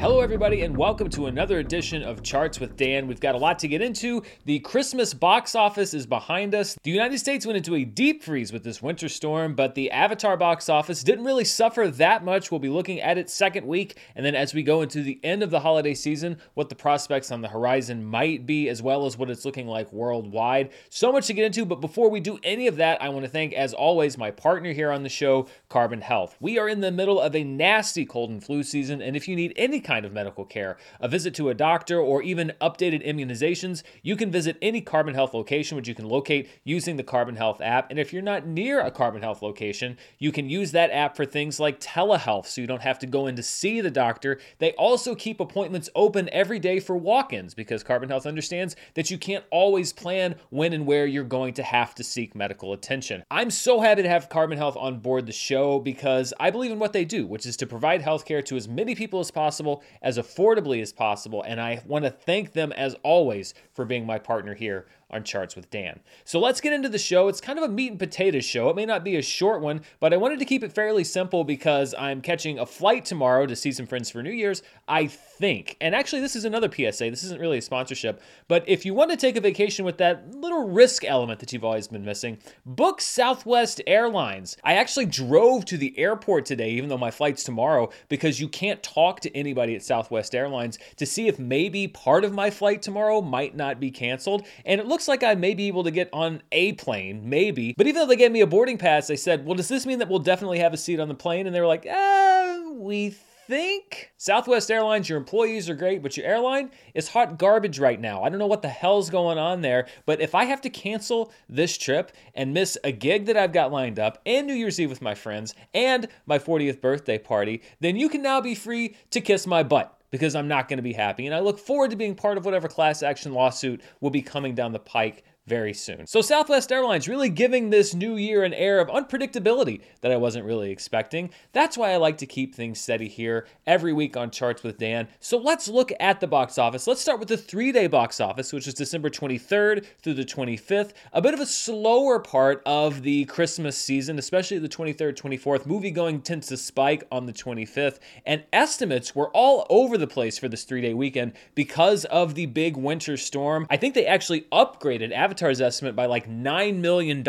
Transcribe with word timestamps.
Hello, 0.00 0.20
everybody, 0.20 0.62
and 0.62 0.74
welcome 0.74 1.10
to 1.10 1.26
another 1.26 1.58
edition 1.58 2.02
of 2.02 2.22
Charts 2.22 2.58
with 2.58 2.74
Dan. 2.78 3.06
We've 3.06 3.20
got 3.20 3.34
a 3.34 3.38
lot 3.38 3.58
to 3.58 3.68
get 3.68 3.82
into. 3.82 4.22
The 4.46 4.58
Christmas 4.60 5.12
box 5.12 5.54
office 5.54 5.92
is 5.92 6.06
behind 6.06 6.54
us. 6.54 6.74
The 6.82 6.90
United 6.90 7.18
States 7.18 7.44
went 7.44 7.58
into 7.58 7.74
a 7.74 7.84
deep 7.84 8.24
freeze 8.24 8.50
with 8.50 8.64
this 8.64 8.80
winter 8.80 9.10
storm, 9.10 9.54
but 9.54 9.74
the 9.74 9.90
Avatar 9.90 10.38
box 10.38 10.70
office 10.70 11.04
didn't 11.04 11.26
really 11.26 11.44
suffer 11.44 11.86
that 11.88 12.24
much. 12.24 12.50
We'll 12.50 12.60
be 12.60 12.70
looking 12.70 12.98
at 13.02 13.18
its 13.18 13.34
second 13.34 13.66
week, 13.66 13.98
and 14.16 14.24
then 14.24 14.34
as 14.34 14.54
we 14.54 14.62
go 14.62 14.80
into 14.80 15.02
the 15.02 15.20
end 15.22 15.42
of 15.42 15.50
the 15.50 15.60
holiday 15.60 15.92
season, 15.92 16.38
what 16.54 16.70
the 16.70 16.74
prospects 16.74 17.30
on 17.30 17.42
the 17.42 17.48
horizon 17.48 18.02
might 18.02 18.46
be, 18.46 18.70
as 18.70 18.80
well 18.80 19.04
as 19.04 19.18
what 19.18 19.28
it's 19.28 19.44
looking 19.44 19.66
like 19.66 19.92
worldwide. 19.92 20.70
So 20.88 21.12
much 21.12 21.26
to 21.26 21.34
get 21.34 21.44
into, 21.44 21.66
but 21.66 21.82
before 21.82 22.08
we 22.08 22.20
do 22.20 22.38
any 22.42 22.68
of 22.68 22.76
that, 22.76 23.02
I 23.02 23.10
want 23.10 23.26
to 23.26 23.30
thank, 23.30 23.52
as 23.52 23.74
always, 23.74 24.16
my 24.16 24.30
partner 24.30 24.72
here 24.72 24.92
on 24.92 25.02
the 25.02 25.10
show, 25.10 25.46
Carbon 25.68 26.00
Health. 26.00 26.38
We 26.40 26.58
are 26.58 26.70
in 26.70 26.80
the 26.80 26.90
middle 26.90 27.20
of 27.20 27.36
a 27.36 27.44
nasty 27.44 28.06
cold 28.06 28.30
and 28.30 28.42
flu 28.42 28.62
season, 28.62 29.02
and 29.02 29.14
if 29.14 29.28
you 29.28 29.36
need 29.36 29.52
any 29.56 29.78
kind 29.90 30.06
of 30.06 30.12
medical 30.12 30.44
care, 30.44 30.76
a 31.00 31.08
visit 31.08 31.34
to 31.34 31.48
a 31.48 31.54
doctor, 31.54 31.98
or 31.98 32.22
even 32.22 32.52
updated 32.60 33.04
immunizations, 33.04 33.82
you 34.04 34.14
can 34.14 34.30
visit 34.30 34.56
any 34.62 34.80
Carbon 34.80 35.14
Health 35.14 35.34
location, 35.34 35.74
which 35.74 35.88
you 35.88 35.96
can 35.96 36.08
locate 36.08 36.48
using 36.62 36.96
the 36.96 37.02
Carbon 37.02 37.34
Health 37.34 37.60
app. 37.60 37.90
And 37.90 37.98
if 37.98 38.12
you're 38.12 38.22
not 38.22 38.46
near 38.46 38.80
a 38.80 38.92
Carbon 38.92 39.20
Health 39.20 39.42
location, 39.42 39.98
you 40.20 40.30
can 40.30 40.48
use 40.48 40.70
that 40.70 40.92
app 40.92 41.16
for 41.16 41.26
things 41.26 41.58
like 41.58 41.80
telehealth, 41.80 42.46
so 42.46 42.60
you 42.60 42.68
don't 42.68 42.82
have 42.82 43.00
to 43.00 43.06
go 43.08 43.26
in 43.26 43.34
to 43.34 43.42
see 43.42 43.80
the 43.80 43.90
doctor. 43.90 44.38
They 44.60 44.70
also 44.74 45.16
keep 45.16 45.40
appointments 45.40 45.90
open 45.96 46.28
every 46.30 46.60
day 46.60 46.78
for 46.78 46.96
walk 46.96 47.32
ins 47.32 47.54
because 47.54 47.82
Carbon 47.82 48.10
Health 48.10 48.26
understands 48.26 48.76
that 48.94 49.10
you 49.10 49.18
can't 49.18 49.44
always 49.50 49.92
plan 49.92 50.36
when 50.50 50.72
and 50.72 50.86
where 50.86 51.06
you're 51.06 51.24
going 51.24 51.54
to 51.54 51.64
have 51.64 51.96
to 51.96 52.04
seek 52.04 52.36
medical 52.36 52.72
attention. 52.72 53.24
I'm 53.28 53.50
so 53.50 53.80
happy 53.80 54.04
to 54.04 54.08
have 54.08 54.28
Carbon 54.28 54.56
Health 54.56 54.76
on 54.76 55.00
board 55.00 55.26
the 55.26 55.32
show 55.32 55.80
because 55.80 56.32
I 56.38 56.50
believe 56.50 56.70
in 56.70 56.78
what 56.78 56.92
they 56.92 57.04
do, 57.04 57.26
which 57.26 57.44
is 57.44 57.56
to 57.56 57.66
provide 57.66 58.02
healthcare 58.02 58.44
to 58.44 58.56
as 58.56 58.68
many 58.68 58.94
people 58.94 59.18
as 59.18 59.32
possible 59.32 59.79
as 60.02 60.18
affordably 60.18 60.80
as 60.82 60.92
possible. 60.92 61.42
And 61.42 61.60
I 61.60 61.82
want 61.86 62.04
to 62.04 62.10
thank 62.10 62.52
them 62.52 62.72
as 62.72 62.94
always 63.02 63.54
for 63.72 63.84
being 63.84 64.06
my 64.06 64.18
partner 64.18 64.54
here 64.54 64.86
on 65.10 65.24
Charts 65.24 65.56
with 65.56 65.70
Dan. 65.70 66.00
So 66.24 66.40
let's 66.40 66.60
get 66.60 66.72
into 66.72 66.88
the 66.88 66.98
show. 66.98 67.28
It's 67.28 67.40
kind 67.40 67.58
of 67.58 67.64
a 67.64 67.68
meat 67.68 67.90
and 67.90 67.98
potatoes 67.98 68.44
show. 68.44 68.68
It 68.70 68.76
may 68.76 68.86
not 68.86 69.04
be 69.04 69.16
a 69.16 69.22
short 69.22 69.60
one, 69.60 69.82
but 69.98 70.12
I 70.12 70.16
wanted 70.16 70.38
to 70.38 70.44
keep 70.44 70.62
it 70.62 70.72
fairly 70.72 71.04
simple 71.04 71.44
because 71.44 71.94
I'm 71.98 72.20
catching 72.20 72.58
a 72.58 72.66
flight 72.66 73.04
tomorrow 73.04 73.46
to 73.46 73.56
see 73.56 73.72
some 73.72 73.86
friends 73.86 74.10
for 74.10 74.22
New 74.22 74.30
Year's, 74.30 74.62
I 74.88 75.06
think. 75.06 75.76
And 75.80 75.94
actually, 75.94 76.22
this 76.22 76.36
is 76.36 76.44
another 76.44 76.70
PSA. 76.70 77.10
This 77.10 77.24
isn't 77.24 77.40
really 77.40 77.58
a 77.58 77.62
sponsorship, 77.62 78.20
but 78.48 78.68
if 78.68 78.84
you 78.84 78.94
want 78.94 79.10
to 79.10 79.16
take 79.16 79.36
a 79.36 79.40
vacation 79.40 79.84
with 79.84 79.98
that 79.98 80.34
little 80.34 80.68
risk 80.68 81.04
element 81.04 81.40
that 81.40 81.52
you've 81.52 81.64
always 81.64 81.88
been 81.88 82.04
missing, 82.04 82.38
book 82.64 83.00
Southwest 83.00 83.80
Airlines. 83.86 84.56
I 84.64 84.74
actually 84.74 85.06
drove 85.06 85.64
to 85.66 85.76
the 85.76 85.98
airport 85.98 86.46
today, 86.46 86.70
even 86.70 86.88
though 86.88 86.98
my 86.98 87.10
flight's 87.10 87.44
tomorrow, 87.44 87.90
because 88.08 88.40
you 88.40 88.48
can't 88.48 88.82
talk 88.82 89.20
to 89.20 89.36
anybody 89.36 89.74
at 89.74 89.82
Southwest 89.82 90.34
Airlines 90.34 90.78
to 90.96 91.06
see 91.06 91.28
if 91.28 91.38
maybe 91.38 91.88
part 91.88 92.24
of 92.24 92.32
my 92.32 92.50
flight 92.50 92.82
tomorrow 92.82 93.20
might 93.20 93.56
not 93.56 93.80
be 93.80 93.90
canceled. 93.90 94.46
And 94.64 94.80
it 94.80 94.86
looks 94.86 94.99
like 95.08 95.22
I 95.22 95.34
may 95.34 95.54
be 95.54 95.68
able 95.68 95.84
to 95.84 95.90
get 95.90 96.08
on 96.12 96.42
a 96.52 96.72
plane, 96.74 97.28
maybe. 97.28 97.74
But 97.76 97.86
even 97.86 98.00
though 98.00 98.06
they 98.06 98.16
gave 98.16 98.32
me 98.32 98.40
a 98.40 98.46
boarding 98.46 98.78
pass, 98.78 99.06
they 99.06 99.16
said, 99.16 99.44
well, 99.44 99.54
does 99.54 99.68
this 99.68 99.86
mean 99.86 99.98
that 99.98 100.08
we'll 100.08 100.18
definitely 100.18 100.58
have 100.58 100.74
a 100.74 100.76
seat 100.76 101.00
on 101.00 101.08
the 101.08 101.14
plane? 101.14 101.46
And 101.46 101.54
they 101.54 101.60
were 101.60 101.66
like, 101.66 101.86
eh, 101.86 102.60
we 102.72 103.10
think 103.50 104.12
Southwest 104.16 104.70
Airlines, 104.70 105.08
your 105.08 105.18
employees 105.18 105.68
are 105.68 105.74
great, 105.74 106.02
but 106.02 106.16
your 106.16 106.24
airline 106.24 106.70
is 106.94 107.08
hot 107.08 107.36
garbage 107.36 107.80
right 107.80 108.00
now. 108.00 108.22
I 108.22 108.28
don't 108.28 108.38
know 108.38 108.46
what 108.46 108.62
the 108.62 108.68
hell's 108.68 109.10
going 109.10 109.38
on 109.38 109.60
there, 109.60 109.88
but 110.06 110.20
if 110.20 110.36
I 110.36 110.44
have 110.44 110.60
to 110.60 110.70
cancel 110.70 111.32
this 111.48 111.76
trip 111.76 112.12
and 112.34 112.54
miss 112.54 112.78
a 112.84 112.92
gig 112.92 113.26
that 113.26 113.36
I've 113.36 113.52
got 113.52 113.72
lined 113.72 113.98
up 113.98 114.22
and 114.24 114.46
New 114.46 114.54
Year's 114.54 114.78
Eve 114.78 114.88
with 114.88 115.02
my 115.02 115.16
friends 115.16 115.56
and 115.74 116.06
my 116.26 116.38
40th 116.38 116.80
birthday 116.80 117.18
party, 117.18 117.62
then 117.80 117.96
you 117.96 118.08
can 118.08 118.22
now 118.22 118.40
be 118.40 118.54
free 118.54 118.94
to 119.10 119.20
kiss 119.20 119.48
my 119.48 119.64
butt 119.64 119.99
because 120.10 120.34
I'm 120.34 120.48
not 120.48 120.68
going 120.68 120.78
to 120.78 120.82
be 120.82 120.92
happy. 120.92 121.26
And 121.26 121.34
I 121.34 121.40
look 121.40 121.58
forward 121.58 121.90
to 121.90 121.96
being 121.96 122.14
part 122.14 122.38
of 122.38 122.44
whatever 122.44 122.68
class 122.68 123.02
action 123.02 123.32
lawsuit 123.32 123.80
will 124.00 124.10
be 124.10 124.22
coming 124.22 124.54
down 124.54 124.72
the 124.72 124.78
pike 124.78 125.24
very 125.50 125.74
soon. 125.74 126.06
So, 126.06 126.22
Southwest 126.22 126.70
Airlines 126.70 127.08
really 127.08 127.28
giving 127.28 127.70
this 127.70 127.92
new 127.92 128.14
year 128.14 128.44
an 128.44 128.54
air 128.54 128.78
of 128.78 128.86
unpredictability 128.86 129.80
that 130.00 130.12
I 130.12 130.16
wasn't 130.16 130.46
really 130.46 130.70
expecting. 130.70 131.30
That's 131.52 131.76
why 131.76 131.90
I 131.90 131.96
like 131.96 132.18
to 132.18 132.26
keep 132.26 132.54
things 132.54 132.80
steady 132.80 133.08
here 133.08 133.48
every 133.66 133.92
week 133.92 134.16
on 134.16 134.30
Charts 134.30 134.62
with 134.62 134.78
Dan. 134.78 135.08
So, 135.18 135.36
let's 135.36 135.66
look 135.66 135.90
at 135.98 136.20
the 136.20 136.28
box 136.28 136.56
office. 136.56 136.86
Let's 136.86 137.00
start 137.00 137.18
with 137.18 137.28
the 137.28 137.36
three 137.36 137.72
day 137.72 137.88
box 137.88 138.20
office, 138.20 138.52
which 138.52 138.68
is 138.68 138.74
December 138.74 139.10
23rd 139.10 139.84
through 140.00 140.14
the 140.14 140.24
25th. 140.24 140.92
A 141.12 141.20
bit 141.20 141.34
of 141.34 141.40
a 141.40 141.46
slower 141.46 142.20
part 142.20 142.62
of 142.64 143.02
the 143.02 143.24
Christmas 143.24 143.76
season, 143.76 144.20
especially 144.20 144.58
the 144.58 144.68
23rd, 144.68 145.16
24th. 145.16 145.66
Movie 145.66 145.90
going 145.90 146.20
tends 146.22 146.46
to 146.46 146.56
spike 146.56 147.02
on 147.10 147.26
the 147.26 147.32
25th, 147.32 147.98
and 148.24 148.44
estimates 148.52 149.16
were 149.16 149.30
all 149.30 149.66
over 149.68 149.98
the 149.98 150.06
place 150.06 150.38
for 150.38 150.48
this 150.48 150.62
three 150.62 150.80
day 150.80 150.94
weekend 150.94 151.32
because 151.56 152.04
of 152.04 152.36
the 152.36 152.46
big 152.46 152.76
winter 152.76 153.16
storm. 153.16 153.66
I 153.68 153.76
think 153.76 153.94
they 153.94 154.06
actually 154.06 154.42
upgraded 154.52 155.10
Estimate 155.42 155.96
by 155.96 156.06
like 156.06 156.28
$9 156.28 156.76
million 156.76 157.22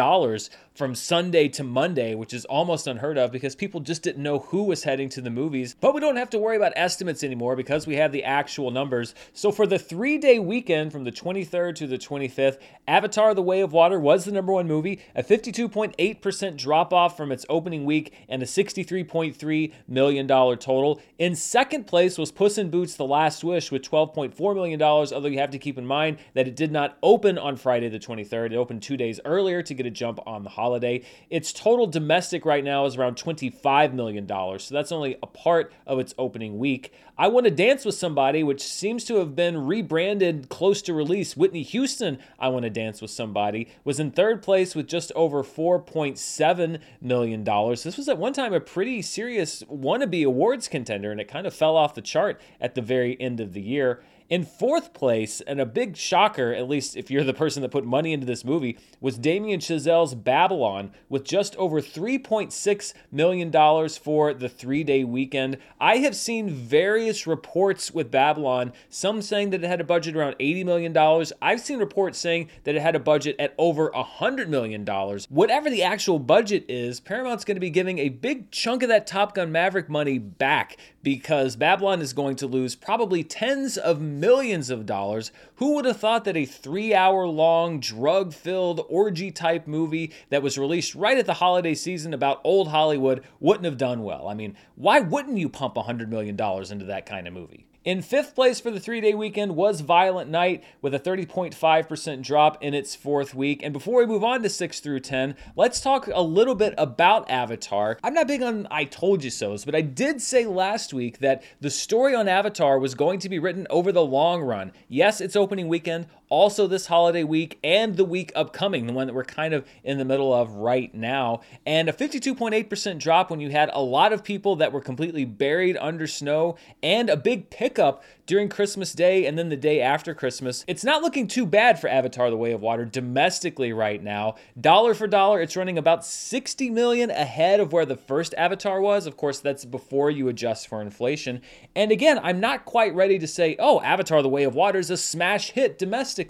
from 0.74 0.96
Sunday 0.96 1.50
to 1.50 1.64
Monday, 1.64 2.16
which 2.16 2.34
is 2.34 2.46
almost 2.46 2.88
unheard 2.88 3.18
of 3.18 3.32
because 3.32 3.56
people 3.56 3.82
just 3.82 4.04
didn't 4.04 4.24
know 4.24 4.40
who 4.40 4.64
was 4.64 4.84
heading 4.84 5.09
to 5.09 5.22
the 5.22 5.30
movies. 5.30 5.76
But 5.80 5.94
we 5.94 6.00
don't 6.00 6.16
have 6.16 6.30
to 6.32 6.40
worry 6.40 6.56
about 6.56 6.74
estimates 6.76 7.24
anymore 7.24 7.56
because 7.56 7.86
we 7.86 7.98
have 7.98 8.12
the 8.12 8.24
actual 8.24 8.72
numbers. 8.72 9.14
So 9.34 9.52
for 9.52 9.68
the 9.68 9.78
three 9.78 10.18
day 10.18 10.40
weekend 10.40 10.92
from 10.92 11.04
the 11.04 11.12
23rd 11.12 11.76
to 11.76 11.88
the 11.88 11.98
25th, 11.98 12.58
Avatar 12.88 13.34
The 13.34 13.42
Way 13.42 13.62
of 13.62 13.74
Water 13.74 14.00
was 14.00 14.26
the 14.26 14.32
number 14.32 14.54
one 14.54 14.68
movie, 14.68 15.02
a 15.14 15.24
52.8% 15.24 16.58
drop 16.58 16.94
off 16.94 17.18
from 17.18 17.32
its 17.32 17.46
opening 17.50 17.86
week, 17.86 18.14
and 18.30 18.42
a 18.42 18.46
$63.3 18.46 19.74
million 19.88 20.28
total. 20.28 21.02
In 21.20 21.36
second 21.36 21.86
place 21.86 22.18
was 22.18 22.32
Puss 22.32 22.58
in 22.58 22.70
Boots 22.70 22.96
The 22.96 23.06
Last 23.06 23.44
Wish 23.44 23.72
with 23.72 23.84
$12.4 23.84 24.56
million, 24.56 24.82
although 24.82 25.28
you 25.28 25.40
have 25.40 25.52
to 25.52 25.59
keep 25.59 25.78
in 25.78 25.86
mind 25.86 26.18
that 26.34 26.48
it 26.48 26.56
did 26.56 26.72
not 26.72 26.98
open 27.03 27.38
on 27.38 27.58
Friday 27.58 27.90
the 27.90 28.00
23rd. 28.00 28.53
It 28.53 28.56
opened 28.56 28.82
two 28.82 28.98
days 28.98 29.20
earlier 29.26 29.62
to 29.64 29.74
get 29.74 29.86
a 29.86 29.92
jump 29.92 30.20
on 30.26 30.44
the 30.44 30.50
holiday. 30.62 31.04
Its 31.32 31.52
total 31.52 31.88
domestic 31.88 32.46
right 32.46 32.64
now 32.64 32.85
is 32.85 32.96
around 32.96 33.16
$25 33.16 33.94
million, 33.94 34.28
so 34.28 34.76
that's 34.76 34.91
only 34.91 35.18
a 35.24 35.28
part 35.28 35.74
of 35.88 35.97
its 35.97 36.14
opening 36.20 36.59
week. 36.59 36.94
I 37.18 37.28
Want 37.28 37.46
to 37.46 37.52
Dance 37.52 37.84
with 37.84 37.96
Somebody, 37.96 38.44
which 38.44 38.64
seems 38.64 39.03
to 39.06 39.16
have 39.16 39.35
been 39.35 39.66
rebranded 39.66 40.50
close 40.50 40.82
to 40.84 40.94
release. 40.94 41.35
Whitney 41.35 41.64
Houston, 41.64 42.20
I 42.40 42.50
Want 42.50 42.64
to 42.64 42.70
Dance 42.70 43.02
with 43.02 43.12
Somebody, 43.12 43.70
was 43.84 44.00
in 44.00 44.12
third 44.12 44.41
place 44.41 44.76
with 44.76 44.88
just 44.88 45.12
over 45.14 45.44
$4.7 45.44 46.80
million. 47.02 47.44
This 47.44 47.97
was 47.97 48.09
at 48.09 48.18
one 48.18 48.34
time 48.34 48.53
a 48.53 48.59
pretty 48.59 49.02
serious 49.02 49.64
wannabe 49.64 50.26
awards 50.26 50.68
contender, 50.68 51.12
and 51.12 51.20
it 51.20 51.28
kind 51.28 51.47
of 51.47 51.53
fell 51.53 51.76
off 51.76 51.96
the 51.96 52.02
chart 52.02 52.40
at 52.59 52.76
the 52.76 52.82
very 52.82 53.20
end 53.20 53.40
of 53.40 53.53
the 53.53 53.62
year. 53.62 54.02
In 54.32 54.46
fourth 54.46 54.94
place, 54.94 55.42
and 55.42 55.60
a 55.60 55.66
big 55.66 55.98
shocker, 55.98 56.54
at 56.54 56.70
least 56.70 56.96
if 56.96 57.12
you're 57.12 57.26
the 57.26 57.34
person 57.34 57.62
that 57.64 57.72
put 57.72 57.84
money 57.84 58.14
into 58.14 58.26
this 58.26 58.46
movie, 58.46 58.78
was 59.02 59.18
Damien 59.18 59.60
Chazelle's 59.60 60.16
Babylon 60.16 60.94
with 61.10 61.26
just 61.26 61.54
over 61.58 61.82
$3.6 61.82 62.94
million 63.12 63.90
for 63.90 64.34
the 64.34 64.48
three 64.48 64.86
day 64.86 65.04
weekend. 65.04 65.58
I 65.82 65.98
have 65.98 66.16
seen 66.16 66.50
various 66.50 67.28
reports 67.28 67.92
with 67.92 68.10
Babylon, 68.10 68.72
some 68.88 69.22
saying 69.22 69.50
that 69.50 69.66
it 69.66 69.68
had 69.68 69.82
a 69.82 69.84
budget 69.84 70.16
around 70.16 70.38
$80 70.40 70.64
million. 70.64 71.26
I've 71.42 71.60
seen 71.60 71.80
reports 71.80 72.18
saying 72.18 72.50
that 72.64 72.76
it 72.76 72.82
had 72.82 72.96
a 72.96 73.02
budget 73.02 73.36
at 73.38 73.54
over 73.58 73.90
$100 73.90 74.48
million. 74.48 74.86
Whatever 75.28 75.70
the 75.70 75.84
actual 75.84 76.20
budget 76.20 76.64
is, 76.70 77.02
Paramount's 77.02 77.44
going 77.44 77.58
to 77.58 77.60
be 77.60 77.70
giving 77.70 78.00
a 78.00 78.08
big 78.08 78.50
chunk 78.50 78.82
of 78.82 78.88
that 78.88 79.08
Top 79.08 79.36
Gun 79.36 79.52
Maverick 79.52 79.90
money 79.90 80.20
back 80.20 80.78
because 81.04 81.58
Babylon 81.58 82.00
is 82.02 82.14
going 82.14 82.38
to 82.38 82.48
lose 82.48 82.76
probably 82.76 83.26
tens 83.26 83.76
of 83.78 84.00
millions 84.00 84.21
of 84.23 84.85
dollars. 84.85 85.32
Who 85.56 85.76
would 85.76 85.85
have 85.85 85.97
thought 85.97 86.26
that 86.26 86.38
a 86.38 86.46
three 86.46 86.94
hour 86.94 87.26
long, 87.28 87.79
drug 87.79 88.34
filled, 88.34 88.85
orgy 88.90 89.32
type 89.32 89.68
movie 89.68 90.12
that 90.29 90.44
was 90.44 90.58
released 90.58 90.96
right 90.96 91.18
at 91.18 91.26
the 91.26 91.35
holiday 91.35 91.73
season 91.73 92.14
about 92.14 92.41
old 92.44 92.70
Hollywood 92.70 93.23
wouldn't 93.40 93.66
have 93.66 93.78
done 93.78 94.03
well? 94.03 94.28
I 94.28 94.34
mean, 94.34 94.56
why 94.76 95.00
wouldn't 95.00 95.38
you 95.38 95.50
pump 95.50 95.76
$100 95.76 96.09
million 96.09 96.40
into 96.40 96.85
that 96.85 97.06
kind 97.06 97.28
of 97.28 97.34
movie? 97.34 97.66
In 97.84 98.04
fifth 98.04 98.36
place 98.36 98.60
for 98.60 98.70
the 98.70 98.80
three 98.80 99.02
day 99.02 99.16
weekend 99.16 99.56
was 99.56 99.82
Violent 99.82 100.30
Night 100.30 100.64
with 100.84 100.94
a 100.94 101.00
30.5% 101.00 102.22
drop 102.22 102.62
in 102.62 102.76
its 102.76 102.96
fourth 102.96 103.34
week. 103.34 103.64
And 103.64 103.74
before 103.74 103.98
we 103.98 104.06
move 104.06 104.24
on 104.24 104.44
to 104.44 104.50
six 104.50 104.80
through 104.80 105.00
10, 105.00 105.36
let's 105.56 105.82
talk 105.82 106.06
a 106.06 106.22
little 106.22 106.54
bit 106.54 106.76
about 106.78 107.28
Avatar. 107.28 107.98
I'm 108.04 108.14
not 108.14 108.28
big 108.28 108.44
on 108.44 108.68
I 108.70 108.84
told 108.84 109.24
you 109.24 109.32
so's, 109.32 109.66
but 109.66 109.74
I 109.74 109.82
did 109.82 110.22
say 110.22 110.46
last 110.46 110.94
week 110.94 111.18
that 111.22 111.42
the 111.60 111.72
story 111.72 112.14
on 112.14 112.28
Avatar 112.28 112.78
was 112.78 112.94
going 112.94 113.18
to 113.22 113.30
be 113.30 113.40
written 113.40 113.66
over 113.72 113.92
the 113.92 114.06
long 114.06 114.44
run. 114.44 114.74
Yes, 114.88 115.20
it's 115.20 115.36
opening 115.36 115.68
weekend, 115.68 116.06
also 116.32 116.66
this 116.66 116.88
holiday 116.88 117.26
week 117.26 117.60
and 117.62 117.98
the 117.98 118.06
week 118.06 118.32
upcoming, 118.36 118.88
the 118.88 118.94
one 118.94 119.06
that 119.06 119.14
we're 119.14 119.26
kind 119.26 119.54
of 119.54 119.68
in 119.84 119.98
the 119.98 120.06
middle 120.06 120.34
of 120.34 120.50
right 120.54 120.96
now. 120.96 121.42
And 121.66 121.90
a 121.90 121.94
52.8% 121.94 122.98
drop 122.98 123.30
when 123.30 123.42
you 123.42 123.50
had 123.50 123.70
a 123.74 123.82
lot 123.82 124.14
of 124.14 124.24
people 124.24 124.56
that 124.56 124.72
were 124.72 124.80
completely 124.80 125.26
buried 125.26 125.78
under 125.78 126.08
snow 126.08 126.56
and 126.82 127.10
a 127.10 127.18
big 127.18 127.50
pickup 127.50 128.02
during 128.26 128.48
Christmas 128.48 128.94
Day 128.94 129.26
and 129.26 129.38
then 129.38 129.50
the 129.50 129.58
day 129.58 129.82
after 129.82 130.14
Christmas. 130.14 130.64
It's 130.66 130.86
not 130.86 131.02
looking 131.02 131.28
too 131.28 131.46
bad 131.46 131.82
for 131.82 131.90
Avatar 131.90 132.30
The 132.30 132.38
Way 132.38 132.54
of 132.54 132.62
Water 132.62 132.86
domestically 132.86 133.74
right 133.74 134.02
now. 134.02 134.36
Dollar 134.60 134.94
for 134.94 135.08
dollar, 135.08 135.42
it's 135.42 135.58
running 135.58 135.78
about 135.78 136.06
60 136.06 136.70
million 136.70 137.12
ahead 137.12 137.60
of 137.60 137.74
where 137.74 137.86
the 137.86 137.98
first 137.98 138.34
Avatar 138.38 138.80
was. 138.80 139.06
Of 139.06 139.18
course, 139.18 139.40
that's 139.40 139.66
before 139.66 140.10
you 140.10 140.30
adjust 140.30 140.70
for 140.70 140.82
inflation. 140.82 141.42
And 141.76 141.92
again, 141.92 142.22
I'm 142.24 142.40
not 142.40 142.64
quite 142.64 142.96
ready 142.96 143.20
to 143.20 143.28
say, 143.28 143.58
oh, 143.60 143.82
Avatar 143.82 144.22
The 144.22 144.30
Way 144.30 144.44
of 144.44 144.56
Water 144.56 144.80
is 144.80 144.90
a 144.90 144.96
smash 144.96 145.52
hit 145.52 145.78
domestically 145.78 146.21